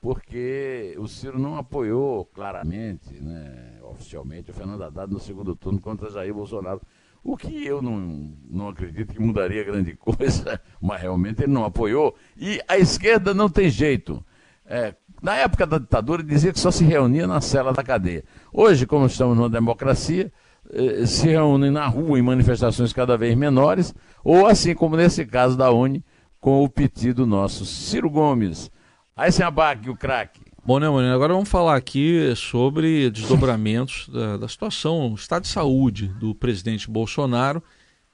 porque 0.00 0.94
o 0.98 1.08
Ciro 1.08 1.38
não 1.38 1.56
apoiou 1.56 2.24
claramente, 2.26 3.12
né, 3.14 3.78
oficialmente, 3.82 4.50
o 4.50 4.54
Fernando 4.54 4.82
Haddad 4.82 5.12
no 5.12 5.20
segundo 5.20 5.56
turno 5.56 5.80
contra 5.80 6.10
Jair 6.10 6.32
Bolsonaro. 6.32 6.80
O 7.22 7.36
que 7.36 7.66
eu 7.66 7.82
não, 7.82 8.32
não 8.48 8.68
acredito 8.68 9.12
que 9.12 9.20
mudaria 9.20 9.64
grande 9.64 9.94
coisa, 9.98 10.60
mas 10.80 11.00
realmente 11.00 11.42
ele 11.42 11.52
não 11.52 11.64
apoiou. 11.64 12.14
E 12.36 12.60
a 12.68 12.78
esquerda 12.78 13.34
não 13.34 13.48
tem 13.48 13.68
jeito. 13.68 14.24
É, 14.64 14.94
na 15.20 15.34
época 15.34 15.66
da 15.66 15.78
ditadura, 15.78 16.22
dizia 16.22 16.52
que 16.52 16.60
só 16.60 16.70
se 16.70 16.84
reunia 16.84 17.26
na 17.26 17.40
cela 17.40 17.72
da 17.72 17.82
cadeia. 17.82 18.24
Hoje, 18.52 18.86
como 18.86 19.06
estamos 19.06 19.36
numa 19.36 19.48
democracia, 19.48 20.32
eh, 20.72 21.06
se 21.06 21.28
reúnem 21.28 21.70
na 21.70 21.86
rua 21.86 22.18
em 22.18 22.22
manifestações 22.22 22.92
cada 22.92 23.16
vez 23.16 23.36
menores, 23.36 23.94
ou 24.24 24.46
assim 24.46 24.74
como 24.74 24.96
nesse 24.96 25.24
caso 25.24 25.56
da 25.56 25.70
Uni, 25.70 26.04
com 26.40 26.62
o 26.62 26.68
pedido 26.68 27.26
nosso. 27.26 27.64
Ciro 27.64 28.10
Gomes, 28.10 28.70
aí 29.16 29.32
sem 29.32 29.44
abaque, 29.44 29.90
o 29.90 29.96
craque. 29.96 30.40
Bom, 30.64 30.78
né, 30.78 30.88
Moreno? 30.88 31.14
Agora 31.14 31.32
vamos 31.32 31.48
falar 31.48 31.76
aqui 31.76 32.34
sobre 32.36 33.10
desdobramentos 33.10 34.08
da, 34.12 34.36
da 34.36 34.48
situação, 34.48 35.14
estado 35.14 35.44
de 35.44 35.48
saúde 35.48 36.08
do 36.08 36.34
presidente 36.34 36.90
Bolsonaro. 36.90 37.62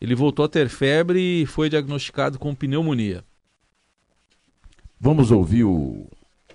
Ele 0.00 0.14
voltou 0.14 0.44
a 0.44 0.49
ter 0.49 0.68
febre 0.68 1.42
e 1.42 1.46
foi 1.46 1.68
diagnosticado 1.68 2.38
com 2.38 2.54
pneumonia. 2.54 3.25
Vamos 5.00 5.32
ouvir 5.32 5.64
o, 5.64 6.06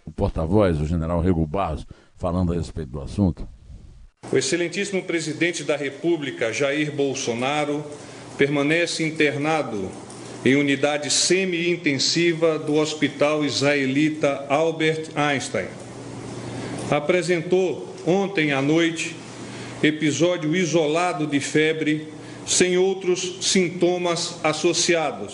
o 0.06 0.12
porta-voz, 0.12 0.80
o 0.80 0.86
general 0.86 1.20
Rego 1.20 1.46
Barros, 1.46 1.86
falando 2.16 2.54
a 2.54 2.56
respeito 2.56 2.92
do 2.92 3.02
assunto. 3.02 3.46
O 4.32 4.38
excelentíssimo 4.38 5.02
presidente 5.02 5.64
da 5.64 5.76
República, 5.76 6.54
Jair 6.54 6.92
Bolsonaro, 6.92 7.84
permanece 8.38 9.04
internado 9.04 9.90
em 10.46 10.56
unidade 10.56 11.10
semi-intensiva 11.10 12.60
do 12.60 12.76
Hospital 12.76 13.44
Israelita 13.44 14.46
Albert 14.48 15.10
Einstein. 15.16 15.66
Apresentou 16.92 17.92
ontem 18.06 18.52
à 18.52 18.62
noite 18.62 19.16
episódio 19.82 20.56
isolado 20.56 21.26
de 21.26 21.40
febre, 21.40 22.08
sem 22.46 22.78
outros 22.78 23.38
sintomas 23.42 24.36
associados. 24.44 25.34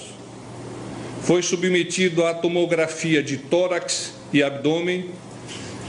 Foi 1.21 1.41
submetido 1.41 2.25
à 2.25 2.33
tomografia 2.33 3.21
de 3.21 3.35
tórax 3.35 4.13
e 4.31 4.41
abdômen, 4.41 5.09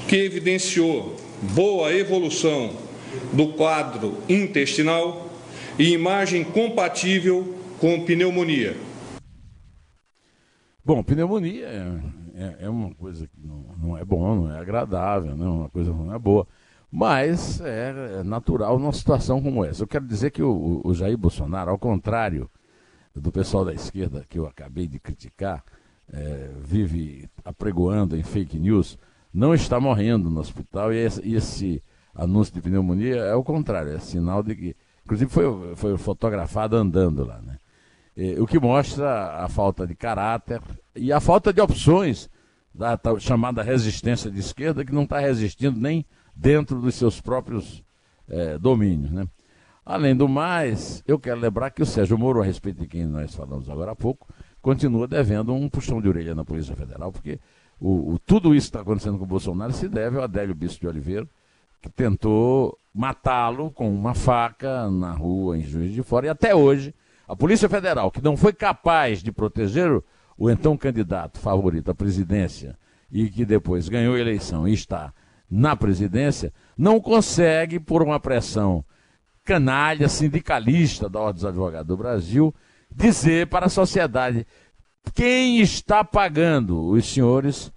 que 0.08 0.16
evidenciou 0.16 1.14
boa 1.40 1.92
evolução 1.92 2.85
do 3.32 3.48
quadro 3.54 4.18
intestinal 4.28 5.28
e 5.78 5.92
imagem 5.92 6.44
compatível 6.44 7.54
com 7.78 8.04
pneumonia. 8.04 8.76
Bom, 10.84 11.02
pneumonia 11.02 11.66
é, 11.66 12.00
é- 12.34 12.56
é 12.60 12.68
uma 12.70 12.94
coisa 12.94 13.26
que 13.26 13.40
não, 13.44 13.64
não 13.82 13.98
é 13.98 14.04
bom, 14.04 14.34
não 14.36 14.52
é 14.52 14.58
agradável, 14.58 15.36
não 15.36 15.46
é 15.46 15.50
uma 15.50 15.68
coisa 15.68 15.92
não 15.92 16.14
é 16.14 16.18
boa, 16.18 16.46
mas 16.90 17.60
é, 17.60 18.20
é 18.20 18.22
natural 18.22 18.78
numa 18.78 18.92
situação 18.92 19.42
como 19.42 19.64
essa. 19.64 19.82
Eu 19.82 19.86
quero 19.88 20.06
dizer 20.06 20.30
que 20.30 20.42
o, 20.42 20.80
o 20.84 20.94
Jair 20.94 21.18
Bolsonaro, 21.18 21.70
ao 21.70 21.78
contrário 21.78 22.48
do 23.14 23.32
pessoal 23.32 23.64
da 23.64 23.74
esquerda 23.74 24.24
que 24.28 24.38
eu 24.38 24.46
acabei 24.46 24.86
de 24.86 25.00
criticar, 25.00 25.64
é, 26.12 26.50
vive 26.64 27.28
apregoando 27.44 28.16
em 28.16 28.22
fake 28.22 28.58
news, 28.58 28.96
não 29.34 29.52
está 29.52 29.80
morrendo 29.80 30.30
no 30.30 30.40
hospital 30.40 30.92
e 30.92 30.98
esse, 30.98 31.34
esse 31.34 31.82
anúncio 32.16 32.54
de 32.54 32.60
pneumonia 32.60 33.16
é 33.16 33.34
o 33.34 33.44
contrário, 33.44 33.92
é 33.92 33.98
sinal 33.98 34.42
de 34.42 34.54
que, 34.54 34.76
inclusive 35.04 35.30
foi, 35.30 35.76
foi 35.76 35.96
fotografado 35.98 36.76
andando 36.76 37.24
lá, 37.24 37.40
né? 37.42 37.58
Eh, 38.16 38.36
o 38.40 38.46
que 38.46 38.58
mostra 38.58 39.44
a 39.44 39.48
falta 39.48 39.86
de 39.86 39.94
caráter 39.94 40.60
e 40.94 41.12
a 41.12 41.20
falta 41.20 41.52
de 41.52 41.60
opções 41.60 42.30
da 42.74 42.98
chamada 43.18 43.62
resistência 43.62 44.30
de 44.30 44.40
esquerda, 44.40 44.84
que 44.84 44.92
não 44.92 45.02
está 45.04 45.18
resistindo 45.18 45.78
nem 45.78 46.04
dentro 46.34 46.80
dos 46.80 46.94
seus 46.94 47.20
próprios 47.20 47.82
eh, 48.28 48.58
domínios. 48.58 49.10
Né? 49.10 49.26
Além 49.84 50.16
do 50.16 50.28
mais, 50.28 51.02
eu 51.06 51.18
quero 51.18 51.40
lembrar 51.40 51.70
que 51.70 51.82
o 51.82 51.86
Sérgio 51.86 52.18
Moro, 52.18 52.40
a 52.42 52.44
respeito 52.44 52.80
de 52.80 52.86
quem 52.88 53.06
nós 53.06 53.34
falamos 53.34 53.68
agora 53.70 53.92
há 53.92 53.96
pouco, 53.96 54.26
continua 54.60 55.06
devendo 55.06 55.54
um 55.54 55.68
puxão 55.68 56.00
de 56.02 56.08
orelha 56.08 56.34
na 56.34 56.44
Polícia 56.44 56.74
Federal, 56.74 57.12
porque 57.12 57.38
o, 57.78 58.14
o- 58.14 58.18
tudo 58.18 58.54
isso 58.54 58.66
que 58.66 58.70
está 58.76 58.80
acontecendo 58.80 59.16
com 59.18 59.24
o 59.24 59.28
Bolsonaro 59.28 59.72
se 59.72 59.88
deve 59.88 60.16
ao 60.16 60.24
Adélio 60.24 60.54
Bispo 60.54 60.80
de 60.80 60.88
Oliveira, 60.88 61.26
que 61.86 61.90
tentou 61.90 62.78
matá-lo 62.92 63.70
com 63.70 63.92
uma 63.92 64.14
faca 64.14 64.90
na 64.90 65.12
rua, 65.12 65.56
em 65.56 65.62
Juiz 65.62 65.92
de 65.92 66.02
Fora, 66.02 66.26
e 66.26 66.28
até 66.28 66.54
hoje 66.54 66.94
a 67.28 67.36
Polícia 67.36 67.68
Federal, 67.68 68.10
que 68.10 68.22
não 68.22 68.36
foi 68.36 68.52
capaz 68.52 69.22
de 69.22 69.30
proteger 69.30 69.90
o, 69.90 70.04
o 70.36 70.50
então 70.50 70.76
candidato 70.76 71.38
favorito 71.38 71.90
à 71.90 71.94
presidência 71.94 72.76
e 73.10 73.28
que 73.28 73.44
depois 73.44 73.88
ganhou 73.88 74.14
a 74.14 74.20
eleição 74.20 74.66
e 74.66 74.72
está 74.72 75.12
na 75.48 75.76
presidência, 75.76 76.52
não 76.76 77.00
consegue, 77.00 77.78
por 77.78 78.02
uma 78.02 78.18
pressão 78.18 78.84
canalha, 79.44 80.08
sindicalista 80.08 81.08
da 81.08 81.20
Ordem 81.20 81.34
dos 81.34 81.44
Advogados 81.44 81.86
do 81.86 81.96
Brasil, 81.96 82.54
dizer 82.92 83.46
para 83.46 83.66
a 83.66 83.70
sociedade 83.70 84.44
quem 85.14 85.60
está 85.60 86.02
pagando 86.02 86.88
os 86.88 87.06
senhores 87.06 87.72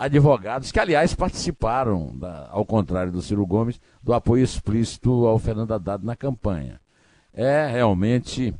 advogados, 0.00 0.72
que 0.72 0.80
aliás 0.80 1.14
participaram, 1.14 2.16
da- 2.16 2.48
ao 2.50 2.64
contrário 2.64 3.12
do 3.12 3.20
Ciro 3.20 3.44
Gomes, 3.44 3.78
do 4.02 4.14
apoio 4.14 4.42
explícito 4.42 5.26
ao 5.26 5.38
Fernando 5.38 5.72
Haddad 5.74 6.02
na 6.04 6.16
campanha. 6.16 6.80
É 7.34 7.66
realmente 7.66 8.54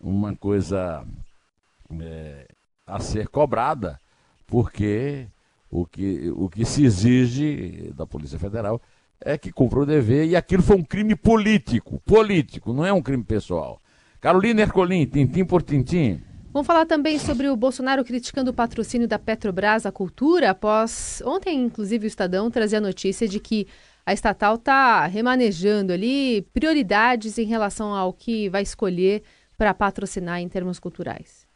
uma 0.00 0.34
coisa 0.34 1.04
é, 2.00 2.48
a 2.86 2.98
ser 2.98 3.28
cobrada, 3.28 4.00
porque 4.46 5.26
o 5.70 5.84
que, 5.84 6.32
o 6.34 6.48
que 6.48 6.64
se 6.64 6.84
exige 6.84 7.92
da 7.94 8.06
Polícia 8.06 8.38
Federal 8.38 8.80
é 9.20 9.36
que 9.36 9.52
cumpra 9.52 9.80
o 9.80 9.86
dever, 9.86 10.26
e 10.26 10.34
aquilo 10.34 10.62
foi 10.62 10.76
um 10.76 10.82
crime 10.82 11.14
político, 11.14 12.00
político, 12.06 12.72
não 12.72 12.86
é 12.86 12.92
um 12.92 13.02
crime 13.02 13.22
pessoal. 13.22 13.80
Carolina 14.18 14.62
Ercolim, 14.62 15.04
tintim 15.06 15.44
por 15.44 15.62
tintim. 15.62 16.20
Vamos 16.56 16.66
falar 16.66 16.86
também 16.86 17.18
sobre 17.18 17.50
o 17.50 17.54
Bolsonaro 17.54 18.02
criticando 18.02 18.50
o 18.50 18.54
patrocínio 18.54 19.06
da 19.06 19.18
Petrobras 19.18 19.84
à 19.84 19.92
cultura, 19.92 20.52
após 20.52 21.22
ontem, 21.26 21.62
inclusive, 21.62 22.06
o 22.06 22.08
Estadão 22.08 22.50
trazer 22.50 22.76
a 22.76 22.80
notícia 22.80 23.28
de 23.28 23.38
que 23.38 23.66
a 24.06 24.14
estatal 24.14 24.54
está 24.54 25.04
remanejando 25.04 25.92
ali 25.92 26.40
prioridades 26.54 27.36
em 27.36 27.44
relação 27.44 27.94
ao 27.94 28.10
que 28.10 28.48
vai 28.48 28.62
escolher 28.62 29.22
para 29.58 29.74
patrocinar 29.74 30.40
em 30.40 30.48
termos 30.48 30.78
culturais. 30.78 31.46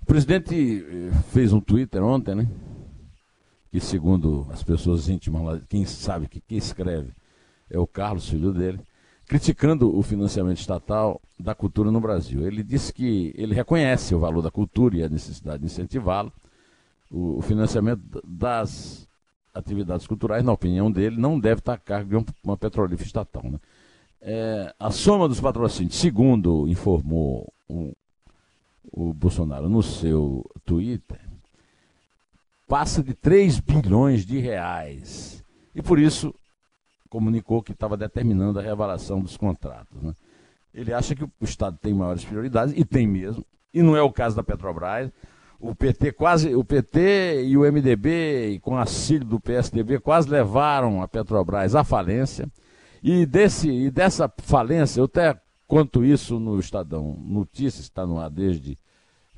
O 0.00 0.06
presidente 0.06 0.82
eh, 0.82 1.10
fez 1.30 1.52
um 1.52 1.60
Twitter 1.60 2.02
ontem, 2.02 2.34
né? 2.34 2.48
Que 3.70 3.80
segundo 3.80 4.46
as 4.50 4.62
pessoas 4.62 5.10
íntimas 5.10 5.42
lá, 5.44 5.60
quem 5.68 5.84
sabe 5.84 6.26
que 6.26 6.40
quem 6.40 6.56
escreve 6.56 7.12
é 7.68 7.78
o 7.78 7.86
Carlos, 7.86 8.30
filho 8.30 8.50
dele, 8.50 8.80
criticando 9.26 9.96
o 9.96 10.02
financiamento 10.02 10.58
estatal 10.58 11.20
da 11.38 11.54
cultura 11.54 11.90
no 11.90 12.00
Brasil. 12.00 12.46
Ele 12.46 12.62
disse 12.62 12.92
que 12.92 13.32
ele 13.36 13.54
reconhece 13.54 14.14
o 14.14 14.18
valor 14.18 14.42
da 14.42 14.50
cultura 14.50 14.96
e 14.96 15.02
a 15.02 15.08
necessidade 15.08 15.60
de 15.60 15.66
incentivá-lo, 15.66 16.32
o, 17.10 17.42
financiamento 17.42 18.02
das 18.24 19.08
atividades 19.54 20.06
culturais, 20.06 20.44
na 20.44 20.52
opinião 20.52 20.90
dele, 20.90 21.18
não 21.18 21.38
deve 21.38 21.60
estar 21.60 21.74
a 21.74 21.78
cargo 21.78 22.08
de 22.08 22.32
uma 22.42 22.56
petrolífera 22.56 23.06
estatal. 23.06 23.42
Né? 23.44 23.58
É, 24.20 24.74
a 24.78 24.90
soma 24.90 25.28
dos 25.28 25.40
patrocínios, 25.40 25.96
segundo 25.96 26.66
informou 26.68 27.52
o, 27.68 27.92
o 28.90 29.12
Bolsonaro 29.12 29.68
no 29.68 29.82
seu 29.82 30.48
Twitter, 30.64 31.20
passa 32.66 33.02
de 33.02 33.12
3 33.12 33.60
bilhões 33.60 34.24
de 34.24 34.38
reais. 34.38 35.44
E 35.74 35.82
por 35.82 35.98
isso 35.98 36.34
comunicou 37.12 37.62
que 37.62 37.72
estava 37.72 37.94
determinando 37.94 38.58
a 38.58 38.62
reavaliação 38.62 39.20
dos 39.20 39.36
contratos. 39.36 40.00
Né? 40.00 40.14
Ele 40.72 40.94
acha 40.94 41.14
que 41.14 41.22
o 41.22 41.30
Estado 41.42 41.76
tem 41.76 41.92
maiores 41.92 42.24
prioridades, 42.24 42.72
e 42.74 42.86
tem 42.86 43.06
mesmo, 43.06 43.44
e 43.74 43.82
não 43.82 43.94
é 43.94 44.00
o 44.00 44.10
caso 44.10 44.34
da 44.34 44.42
Petrobras. 44.42 45.10
O 45.60 45.74
PT 45.74 46.12
quase, 46.12 46.54
o 46.54 46.64
PT 46.64 47.44
e 47.44 47.56
o 47.56 47.70
MDB, 47.70 48.58
com 48.62 48.78
auxílio 48.78 49.26
do 49.26 49.38
PSDB, 49.38 50.00
quase 50.00 50.28
levaram 50.28 51.02
a 51.02 51.06
Petrobras 51.06 51.74
à 51.74 51.84
falência. 51.84 52.48
E, 53.02 53.26
desse, 53.26 53.70
e 53.70 53.90
dessa 53.90 54.32
falência, 54.38 54.98
eu 55.00 55.04
até 55.04 55.38
conto 55.68 56.02
isso 56.02 56.40
no 56.40 56.58
Estadão 56.58 57.14
Notícias, 57.22 57.84
está 57.84 58.06
no 58.06 58.18
ar 58.18 58.30
desde 58.30 58.78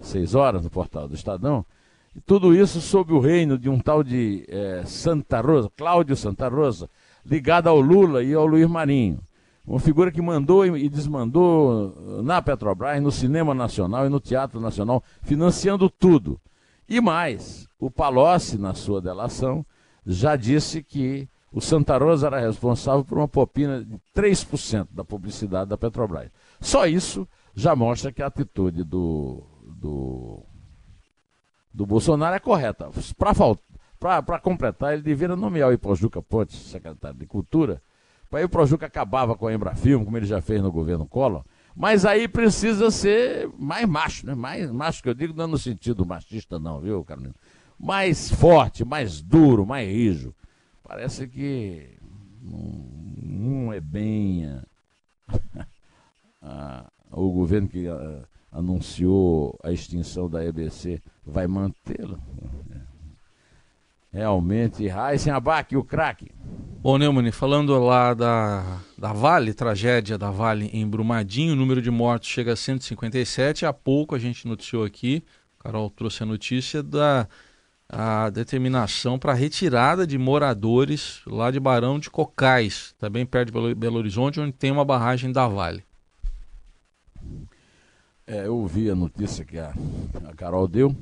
seis 0.01 0.35
horas 0.37 0.63
no 0.63 0.71
portal 0.71 1.09
do 1.09 1.15
Estadão. 1.15 1.67
E 2.15 2.21
tudo 2.21 2.55
isso 2.55 2.81
sob 2.81 3.13
o 3.13 3.19
reino 3.19 3.59
de 3.59 3.69
um 3.69 3.81
tal 3.81 4.05
de 4.05 4.45
é, 4.49 4.85
Santa 4.87 5.41
Rosa, 5.41 5.69
Cláudio 5.77 6.17
Santa 6.17 6.49
Rosa, 6.49 6.89
ligado 7.25 7.69
ao 7.69 7.81
Lula 7.81 8.23
e 8.23 8.35
ao 8.35 8.47
Luiz 8.47 8.69
Marinho. 8.69 9.21
Uma 9.67 9.81
figura 9.81 10.13
que 10.13 10.21
mandou 10.21 10.77
e 10.77 10.89
desmandou 10.89 12.23
na 12.23 12.43
Petrobras, 12.43 13.03
no 13.03 13.11
Cinema 13.11 13.55
Nacional 13.55 14.07
e 14.07 14.11
no 14.11 14.21
Teatro 14.21 14.61
Nacional, 14.61 15.03
financiando 15.23 15.89
tudo. 15.89 16.39
E 16.87 17.01
mais, 17.01 17.67
o 17.79 17.91
Palocci, 17.91 18.59
na 18.59 18.75
sua 18.75 19.01
delação, 19.01 19.65
já 20.07 20.37
disse 20.37 20.83
que 20.83 21.27
o 21.51 21.61
Santa 21.61 21.97
Rosa 21.97 22.27
era 22.27 22.41
responsável 22.41 23.05
por 23.05 23.17
uma 23.17 23.29
popina 23.29 23.83
de 23.83 23.97
3% 24.15 24.89
da 24.91 25.05
publicidade 25.05 25.71
da 25.71 25.79
Petrobras. 25.79 26.31
Só 26.61 26.87
isso 26.87 27.27
já 27.55 27.75
mostra 27.75 28.13
que 28.13 28.23
a 28.23 28.27
atitude 28.27 28.85
do, 28.85 29.43
do, 29.63 30.43
do 31.73 31.87
Bolsonaro 31.87 32.35
é 32.35 32.41
correta. 32.41 32.91
Para 33.17 33.33
completar, 34.43 34.95
ele 34.95 35.03
deveria 35.03 35.37
nomear 35.37 35.69
o 35.69 35.73
Ipojuca 35.73 36.21
Pontes, 36.21 36.57
secretário 36.57 37.19
de 37.19 37.27
Cultura, 37.27 37.81
Aí 38.35 38.45
o 38.45 38.49
Projuca 38.49 38.87
acabava 38.87 39.37
com 39.37 39.47
a 39.47 39.55
Embrafilme, 39.55 40.05
como 40.05 40.17
ele 40.17 40.27
já 40.27 40.41
fez 40.41 40.61
no 40.61 40.73
governo 40.73 41.07
Collor. 41.07 41.45
Mas 41.77 42.05
aí 42.05 42.27
precisa 42.27 42.91
ser 42.91 43.49
mais 43.59 43.89
macho, 43.89 44.27
né? 44.27 44.35
Mais 44.35 44.71
macho 44.71 45.03
que 45.03 45.09
eu 45.09 45.15
digo, 45.15 45.35
não 45.35 45.47
no 45.47 45.59
sentido 45.59 46.05
machista, 46.05 46.59
não, 46.59 46.81
viu, 46.81 47.05
Carolina? 47.05 47.35
Mais 47.79 48.31
forte, 48.31 48.85
mais 48.85 49.21
duro, 49.21 49.65
mais 49.65 49.89
rijo. 49.89 50.35
Parece 50.83 51.29
que 51.29 51.97
não, 52.43 53.73
é 53.73 53.81
bem 53.81 54.47
a, 56.43 56.87
a, 57.13 57.21
o 57.21 57.31
governo 57.33 57.69
que 57.69 57.89
a, 57.89 58.25
anunciou 58.53 59.59
a 59.63 59.73
extinção 59.73 60.29
da 60.29 60.45
EBC 60.45 61.01
vai 61.25 61.47
mantê-la. 61.47 62.19
Realmente, 64.15 64.87
Raíssen 64.87 65.33
Abac, 65.33 65.77
o 65.77 65.83
craque. 65.83 66.31
Bom, 66.81 66.97
Neumann, 66.97 67.33
falando 67.33 67.77
lá 67.81 68.15
da, 68.15 68.79
da 68.97 69.13
Vale, 69.13 69.53
tragédia 69.53 70.17
da 70.17 70.31
Vale 70.31 70.71
em 70.73 70.87
Brumadinho, 70.87 71.53
o 71.53 71.57
número 71.57 71.83
de 71.83 71.91
mortos 71.91 72.29
chega 72.29 72.53
a 72.53 72.57
157. 72.57 73.67
Há 73.67 73.73
pouco 73.73 74.15
a 74.15 74.19
gente 74.21 74.47
noticiou 74.47 74.85
aqui, 74.85 75.25
Carol 75.59 75.91
trouxe 75.91 76.23
a 76.23 76.27
notícia 76.27 76.81
da 76.81 77.27
a 77.89 78.31
determinação 78.31 79.19
para 79.19 79.33
a 79.33 79.35
retirada 79.35 80.07
de 80.07 80.17
moradores 80.17 81.21
lá 81.27 81.51
de 81.51 81.59
Barão 81.59 81.99
de 81.99 82.09
Cocais, 82.09 82.95
também 83.01 83.27
perto 83.27 83.51
de 83.51 83.75
Belo 83.75 83.99
Horizonte, 83.99 84.39
onde 84.39 84.53
tem 84.53 84.71
uma 84.71 84.85
barragem 84.85 85.33
da 85.33 85.49
Vale. 85.49 85.83
É, 88.25 88.47
eu 88.47 88.57
ouvi 88.57 88.89
a 88.89 88.95
notícia 88.95 89.45
que 89.45 89.59
a, 89.59 89.75
a 90.25 90.35
Carol 90.37 90.69
deu 90.69 90.95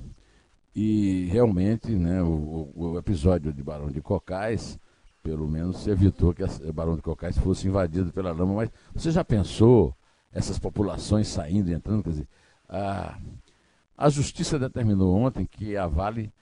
e 0.75 1.27
realmente 1.31 1.91
né, 1.93 2.23
o, 2.23 2.71
o 2.75 2.99
episódio 2.99 3.53
de 3.53 3.63
Barão 3.63 3.91
de 3.91 4.01
Cocais 4.01 4.79
pelo 5.23 5.47
menos 5.47 5.87
evitou 5.87 6.35
que 6.35 6.43
o 6.43 6.73
Barão 6.73 6.97
de 6.97 7.03
Cocais 7.03 7.39
fosse 7.39 7.69
invadido 7.69 8.13
pela 8.13 8.33
lama. 8.33 8.55
Mas 8.55 8.71
você 8.93 9.11
já 9.11 9.25
pensou 9.25 9.95
essas 10.33 10.59
populações 10.59 11.29
saindo 11.29 11.71
e 11.71 11.75
entrando? 11.75 12.03
Quer 12.03 12.11
dizer, 12.11 12.29
a, 12.69 13.19
a 13.97 14.09
Justiça 14.09 14.59
determinou 14.59 15.15
ontem 15.15 15.47
que 15.47 15.77
a 15.77 15.87
Vale 15.87 16.33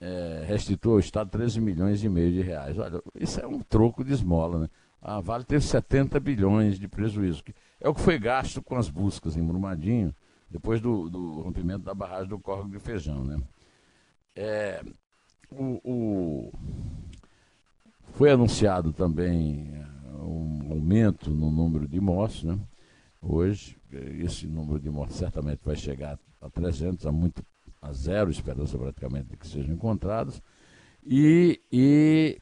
é, 0.00 0.44
restituiu 0.46 0.94
ao 0.94 0.98
Estado 0.98 1.30
13 1.30 1.60
milhões 1.60 2.02
e 2.02 2.08
meio 2.08 2.32
de 2.32 2.42
reais. 2.42 2.76
Olha, 2.78 3.00
isso 3.14 3.40
é 3.40 3.46
um 3.46 3.60
troco 3.60 4.02
de 4.02 4.12
esmola, 4.12 4.60
né? 4.60 4.68
A 5.00 5.20
Vale 5.20 5.44
teve 5.44 5.64
70 5.64 6.18
bilhões 6.18 6.76
de 6.76 6.88
prejuízo, 6.88 7.44
que 7.44 7.54
é 7.80 7.88
o 7.88 7.94
que 7.94 8.00
foi 8.00 8.18
gasto 8.18 8.60
com 8.60 8.74
as 8.74 8.88
buscas 8.88 9.36
em 9.36 9.44
Brumadinho, 9.44 10.12
depois 10.50 10.80
do, 10.80 11.08
do 11.08 11.40
rompimento 11.40 11.84
da 11.84 11.94
barragem 11.94 12.28
do 12.28 12.38
Córrego 12.38 12.70
de 12.70 12.80
Feijão, 12.80 13.22
né? 13.22 13.40
É, 14.40 14.80
o, 15.50 15.80
o 15.84 16.52
foi 18.12 18.30
anunciado 18.30 18.92
também 18.92 19.68
eh, 19.74 19.86
um 20.22 20.68
aumento 20.70 21.28
no 21.30 21.50
número 21.50 21.88
de 21.88 22.00
mortes, 22.00 22.44
né? 22.44 22.56
Hoje, 23.20 23.76
esse 23.92 24.46
número 24.46 24.78
de 24.78 24.88
mortes 24.90 25.16
certamente 25.16 25.58
vai 25.64 25.74
chegar 25.74 26.16
a 26.40 26.48
300, 26.48 27.04
a, 27.04 27.10
muito, 27.10 27.44
a 27.82 27.92
zero 27.92 28.30
esperança 28.30 28.78
praticamente 28.78 29.30
de 29.30 29.36
que 29.36 29.46
sejam 29.46 29.74
encontrados. 29.74 30.40
E, 31.04 31.60
e 31.72 32.40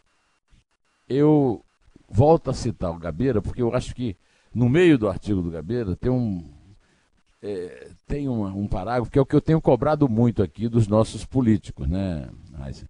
eu 1.09 1.64
volto 2.11 2.50
a 2.50 2.54
citar 2.54 2.90
o 2.90 2.98
Gabeira, 2.98 3.40
porque 3.40 3.62
eu 3.62 3.74
acho 3.74 3.94
que 3.94 4.18
no 4.54 4.68
meio 4.68 4.98
do 4.98 5.09
artigo 5.09 5.40
do 5.40 5.50
Gabeira 5.50 5.96
tem 5.96 6.11
um, 6.11 6.44
é, 7.46 7.88
tem 8.06 8.28
um, 8.28 8.44
um 8.44 8.66
parágrafo 8.66 9.11
que 9.11 9.18
é 9.18 9.22
o 9.22 9.26
que 9.26 9.37
eu 9.37 9.40
tenho 9.40 9.61
cobrado 9.61 10.09
muito 10.09 10.42
aqui 10.42 10.68
dos 10.68 10.88
nossos 10.88 11.24
políticos, 11.24 11.88
né, 11.88 12.28
Heisen? 12.64 12.88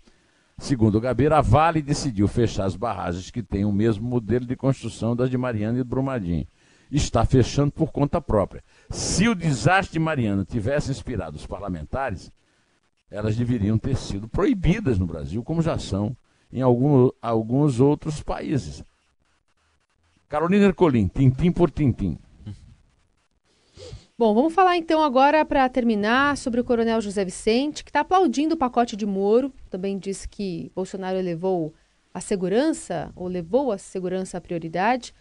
Segundo 0.59 0.97
o 0.97 1.01
Gabeira, 1.01 1.37
a 1.37 1.43
Vale 1.43 1.83
decidiu 1.83 2.27
fechar 2.27 2.65
as 2.65 2.75
barragens 2.75 3.31
que 3.31 3.43
têm 3.43 3.67
o 3.67 3.73
mesmo 3.73 4.09
modelo 4.09 4.47
de 4.47 4.57
construção 4.57 5.15
das 5.15 5.29
de 5.29 5.37
Mariana 5.37 5.79
e 5.79 5.83
de 5.83 5.89
Brumadinho. 5.89 6.47
Está 6.91 7.27
fechando 7.27 7.71
por 7.71 7.93
conta 7.93 8.23
própria. 8.23 8.65
Se 8.89 9.29
o 9.29 9.35
desastre 9.35 9.93
de 9.93 9.99
Mariana 9.99 10.47
tivesse 10.47 10.91
inspirado 10.91 11.37
os 11.37 11.47
parlamentares, 11.47 12.33
elas 13.11 13.37
deveriam 13.37 13.77
ter 13.77 13.97
sido 13.97 14.27
proibidas 14.27 14.99
no 14.99 15.07
Brasil, 15.07 15.43
como 15.43 15.61
já 15.61 15.79
são 15.79 16.17
em 16.51 16.63
algum, 16.63 17.11
alguns 17.21 17.79
outros 17.79 18.23
países. 18.23 18.83
Carolina 20.27 20.65
Ercolim, 20.65 21.07
tintim 21.07 21.53
por 21.53 21.71
tintim. 21.71 22.19
Bom, 24.19 24.33
vamos 24.33 24.55
falar 24.55 24.79
então 24.79 25.03
agora, 25.03 25.45
para 25.45 25.69
terminar, 25.69 26.39
sobre 26.39 26.59
o 26.59 26.65
coronel 26.65 27.03
José 27.03 27.23
Vicente, 27.23 27.85
que 27.85 27.91
está 27.91 28.01
aplaudindo 28.01 28.55
o 28.55 28.57
pacote 28.57 28.97
de 28.97 29.05
Moro. 29.05 29.53
Também 29.69 29.99
disse 29.99 30.27
que 30.27 30.73
Bolsonaro 30.75 31.21
levou 31.21 31.75
a 32.15 32.21
segurança, 32.23 33.13
ou 33.15 33.29
levou 33.29 33.71
a 33.71 33.77
segurança 33.77 34.39
à 34.39 34.41
prioridade, 34.41 35.13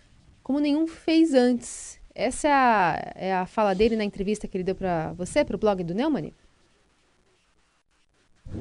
como 0.41 0.61
nenhum 0.61 0.87
fez 0.87 1.33
antes. 1.33 1.99
Essa 2.15 2.47
é 2.47 2.53
a, 2.53 3.13
é 3.15 3.35
a 3.35 3.45
fala 3.45 3.75
dele 3.75 3.97
na 3.97 4.05
entrevista 4.05 4.47
que 4.47 4.55
ele 4.55 4.63
deu 4.63 4.75
para 4.75 5.11
você, 5.11 5.43
para 5.43 5.57
o 5.57 5.59
blog 5.59 5.83
do 5.83 5.93
Neumann? 5.93 6.31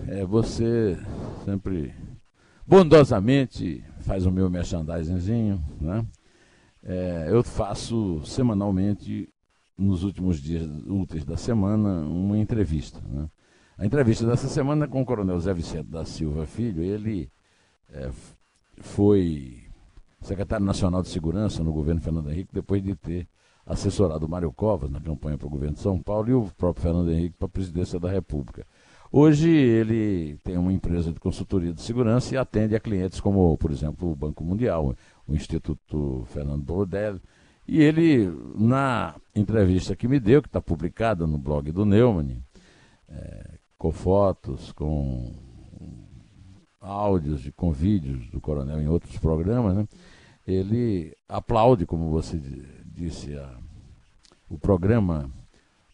É, 0.09 0.25
você 0.25 0.99
sempre 1.45 1.95
bondosamente 2.67 3.85
faz 4.01 4.27
o 4.27 4.33
meu 4.33 4.51
merchandisingzinho, 4.51 5.63
né? 5.81 6.05
É, 6.83 7.29
eu 7.31 7.45
faço 7.45 8.21
semanalmente 8.25 9.33
nos 9.77 10.05
últimos 10.05 10.41
dias 10.41 10.69
úteis 10.87 11.25
da 11.25 11.37
semana, 11.37 12.03
uma 12.03 12.39
entrevista. 12.39 13.01
Né? 13.09 13.29
A 13.77 13.85
entrevista 13.85 14.27
dessa 14.27 14.49
semana 14.49 14.85
é 14.85 14.89
com 14.89 15.03
o 15.03 15.05
coronel 15.05 15.39
Zé 15.41 15.53
Vicente 15.53 15.89
da 15.89 16.05
Silva 16.05 16.47
Filho, 16.47 16.83
ele 16.83 17.31
é, 17.91 18.11
foi 18.79 19.65
secretário 20.21 20.65
nacional 20.65 21.03
de 21.03 21.09
segurança 21.09 21.63
no 21.63 21.73
governo 21.73 22.01
Fernando 22.01 22.31
Henrique, 22.31 22.55
depois 22.55 22.83
de 22.83 22.95
ter 22.95 23.29
assessorado 23.67 24.29
Mário 24.29 24.53
Covas 24.53 24.91
na 24.91 25.01
campanha 25.01 25.39
para 25.39 25.47
o 25.47 25.51
governo 25.51 25.75
de 25.75 25.81
São 25.81 26.01
Paulo 26.01 26.31
e 26.31 26.35
o 26.35 26.51
próprio 26.57 26.83
Fernando 26.83 27.11
Henrique 27.11 27.37
para 27.39 27.47
a 27.47 27.51
presidência 27.51 27.99
da 27.99 28.11
República. 28.11 28.67
Hoje 29.11 29.49
ele 29.49 30.37
tem 30.43 30.57
uma 30.57 30.73
empresa 30.73 31.13
de 31.13 31.21
consultoria 31.21 31.73
de 31.73 31.81
segurança 31.81 32.35
e 32.35 32.37
atende 32.37 32.75
a 32.75 32.81
clientes 32.81 33.21
como, 33.21 33.57
por 33.57 33.71
exemplo, 33.71 34.11
o 34.11 34.17
Banco 34.17 34.43
Mundial, 34.43 34.95
o 35.27 35.35
Instituto 35.35 36.25
Fernando 36.27 36.65
Bordelli, 36.65 37.21
e 37.67 37.81
ele, 37.81 38.31
na 38.55 39.15
entrevista 39.35 39.97
que 39.97 40.07
me 40.07 40.21
deu, 40.21 40.43
que 40.43 40.49
está 40.49 40.61
publicada 40.61 41.27
no 41.27 41.39
blog 41.39 41.73
do 41.73 41.85
Neumann, 41.85 42.43
é, 43.09 43.59
com 43.79 43.91
fotos, 43.91 44.73
com 44.73 45.33
áudios 46.81 47.47
e 47.47 47.53
com 47.53 47.73
vídeos 47.73 48.29
do 48.31 48.41
coronel 48.41 48.81
em 48.81 48.89
outros 48.89 49.17
programas, 49.19 49.75
né, 49.75 49.89
ele 50.47 51.17
aplaude, 51.27 51.87
como 51.87 52.11
você 52.11 52.39
disse, 52.85 53.35
a, 53.35 53.59
o 54.49 54.59
programa 54.59 55.31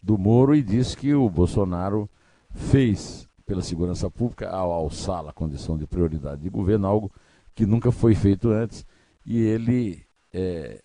do 0.02 0.18
Moro 0.18 0.54
e 0.54 0.62
diz 0.62 0.94
que 0.94 1.14
o 1.14 1.30
Bolsonaro 1.30 2.10
fez 2.52 3.28
pela 3.46 3.62
segurança 3.62 4.10
pública 4.10 4.48
ao 4.48 4.72
alçá-la 4.72 5.30
a 5.30 5.34
condição 5.34 5.78
de 5.78 5.86
prioridade 5.86 6.42
de 6.42 6.48
governo, 6.48 6.86
algo 6.86 7.12
que 7.54 7.66
nunca 7.66 7.92
foi 7.92 8.14
feito 8.14 8.48
antes. 8.50 8.84
E 9.24 9.38
ele 9.38 10.02
é, 10.32 10.80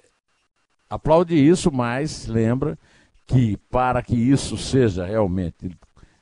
aplaude 0.96 1.36
isso, 1.36 1.72
mas 1.72 2.26
lembra 2.28 2.78
que 3.28 3.58
para 3.70 4.02
que 4.02 4.16
isso 4.16 4.58
seja 4.58 5.06
realmente 5.06 5.78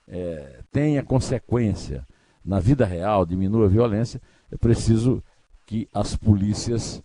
é, 0.08 0.62
tenha 0.72 1.04
consequência 1.04 2.06
na 2.44 2.60
vida 2.60 2.86
real, 2.86 3.26
diminua 3.26 3.66
a 3.66 3.70
violência, 3.70 4.22
é 4.52 4.58
preciso 4.58 5.24
que 5.66 5.88
as 5.94 6.16
polícias 6.16 7.02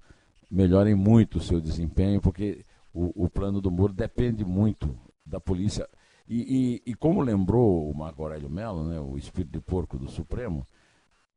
melhorem 0.51 0.95
muito 0.95 1.39
o 1.39 1.41
seu 1.41 1.61
desempenho, 1.61 2.21
porque 2.21 2.65
o, 2.93 3.25
o 3.25 3.31
plano 3.31 3.61
do 3.61 3.71
muro 3.71 3.93
depende 3.93 4.45
muito 4.45 4.97
da 5.25 5.39
polícia. 5.39 5.89
E, 6.29 6.81
e, 6.87 6.91
e 6.91 6.95
como 6.95 7.23
lembrou 7.23 7.89
o 7.89 7.97
Marco 7.97 8.23
Aurélio 8.23 8.51
Mello, 8.51 8.85
né, 8.85 9.01
o 9.01 9.17
espírito 9.17 9.53
de 9.53 9.61
porco 9.61 9.99
do 9.99 10.11
Supremo, 10.11 10.67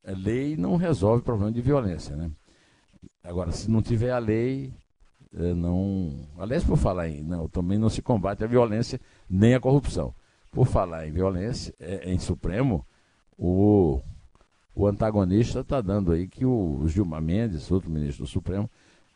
a 0.05 0.11
lei 0.11 0.57
não 0.57 0.75
resolve 0.75 1.23
problema 1.23 1.51
de 1.51 1.61
violência. 1.61 2.15
Né? 2.15 2.31
Agora, 3.23 3.51
se 3.51 3.69
não 3.69 3.81
tiver 3.81 4.11
a 4.11 4.17
lei, 4.17 4.73
não. 5.31 6.27
Aliás, 6.37 6.63
por 6.63 6.77
falar 6.77 7.09
em. 7.09 7.23
Não, 7.23 7.47
também 7.47 7.77
não 7.77 7.89
se 7.89 8.01
combate 8.01 8.43
a 8.43 8.47
violência 8.47 8.99
nem 9.29 9.53
a 9.53 9.59
corrupção. 9.59 10.13
Por 10.51 10.67
falar 10.67 11.07
em 11.07 11.11
violência, 11.11 11.73
é, 11.79 12.11
em 12.11 12.19
Supremo, 12.19 12.85
o, 13.37 14.01
o 14.75 14.85
antagonista 14.85 15.61
está 15.61 15.79
dando 15.79 16.11
aí 16.11 16.27
que 16.27 16.45
o 16.45 16.83
Gilmar 16.87 17.21
Mendes, 17.21 17.71
outro 17.71 17.89
ministro 17.89 18.25
do 18.25 18.29
Supremo, 18.29 18.69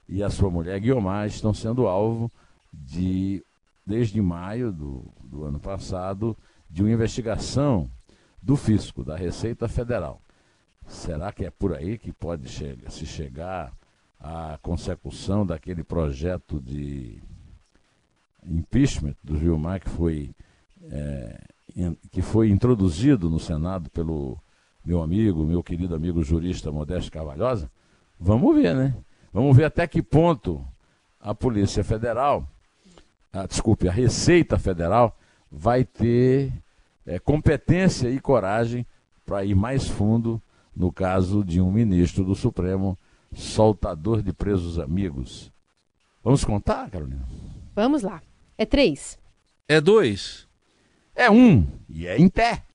e 0.07 0.23
a 0.23 0.29
sua 0.29 0.49
mulher 0.49 0.79
Guiomar 0.79 1.27
estão 1.27 1.53
sendo 1.53 1.87
alvo 1.87 2.31
de, 2.71 3.43
desde 3.85 4.21
maio 4.21 4.71
do, 4.71 5.05
do 5.23 5.43
ano 5.43 5.59
passado, 5.59 6.37
de 6.69 6.81
uma 6.81 6.91
investigação 6.91 7.89
do 8.41 8.55
fisco, 8.55 9.03
da 9.03 9.15
Receita 9.15 9.67
Federal. 9.67 10.21
Será 10.87 11.31
que 11.31 11.45
é 11.45 11.49
por 11.49 11.73
aí 11.73 11.97
que 11.97 12.13
pode 12.13 12.47
chegar, 12.47 12.91
se 12.91 13.05
chegar 13.05 13.73
à 14.25 14.57
consecução 14.59 15.45
daquele 15.45 15.83
projeto 15.83 16.59
de 16.59 17.21
impeachment 18.43 19.15
do 19.23 19.37
Gilmar 19.37 19.79
que 19.79 19.89
foi, 19.89 20.31
é, 20.89 21.41
que 22.11 22.23
foi 22.23 22.49
introduzido 22.49 23.29
no 23.29 23.39
Senado 23.39 23.87
pelo 23.91 24.39
meu 24.83 25.03
amigo, 25.03 25.45
meu 25.45 25.61
querido 25.61 25.93
amigo 25.93 26.23
jurista 26.23 26.71
Modesto 26.71 27.11
Carvalhosa? 27.11 27.69
Vamos 28.19 28.55
ver, 28.55 28.73
né? 28.73 28.95
Vamos 29.31 29.55
ver 29.55 29.65
até 29.65 29.85
que 29.85 30.01
ponto 30.01 30.65
a 31.19 31.35
Polícia 31.35 31.83
Federal, 31.83 32.47
a, 33.31 33.45
desculpe, 33.45 33.87
a 33.87 33.91
Receita 33.91 34.57
Federal 34.57 35.15
vai 35.51 35.83
ter 35.85 36.51
é, 37.05 37.19
competência 37.19 38.09
e 38.09 38.19
coragem 38.19 38.87
para 39.23 39.45
ir 39.45 39.53
mais 39.53 39.87
fundo 39.87 40.41
no 40.75 40.91
caso 40.91 41.43
de 41.43 41.61
um 41.61 41.71
ministro 41.71 42.23
do 42.23 42.33
Supremo 42.33 42.97
soltador 43.35 44.23
de 44.23 44.33
presos 44.33 44.79
amigos. 44.79 45.51
Vamos 46.23 46.43
contar, 46.43 46.89
Carolina? 46.89 47.27
Vamos 47.75 48.01
lá. 48.01 48.21
É 48.57 48.65
três. 48.65 49.19
É 49.67 49.79
dois. 49.79 50.47
É 51.13 51.29
um. 51.29 51.67
E 51.87 52.07
é 52.07 52.17
em 52.17 52.27
pé. 52.27 52.65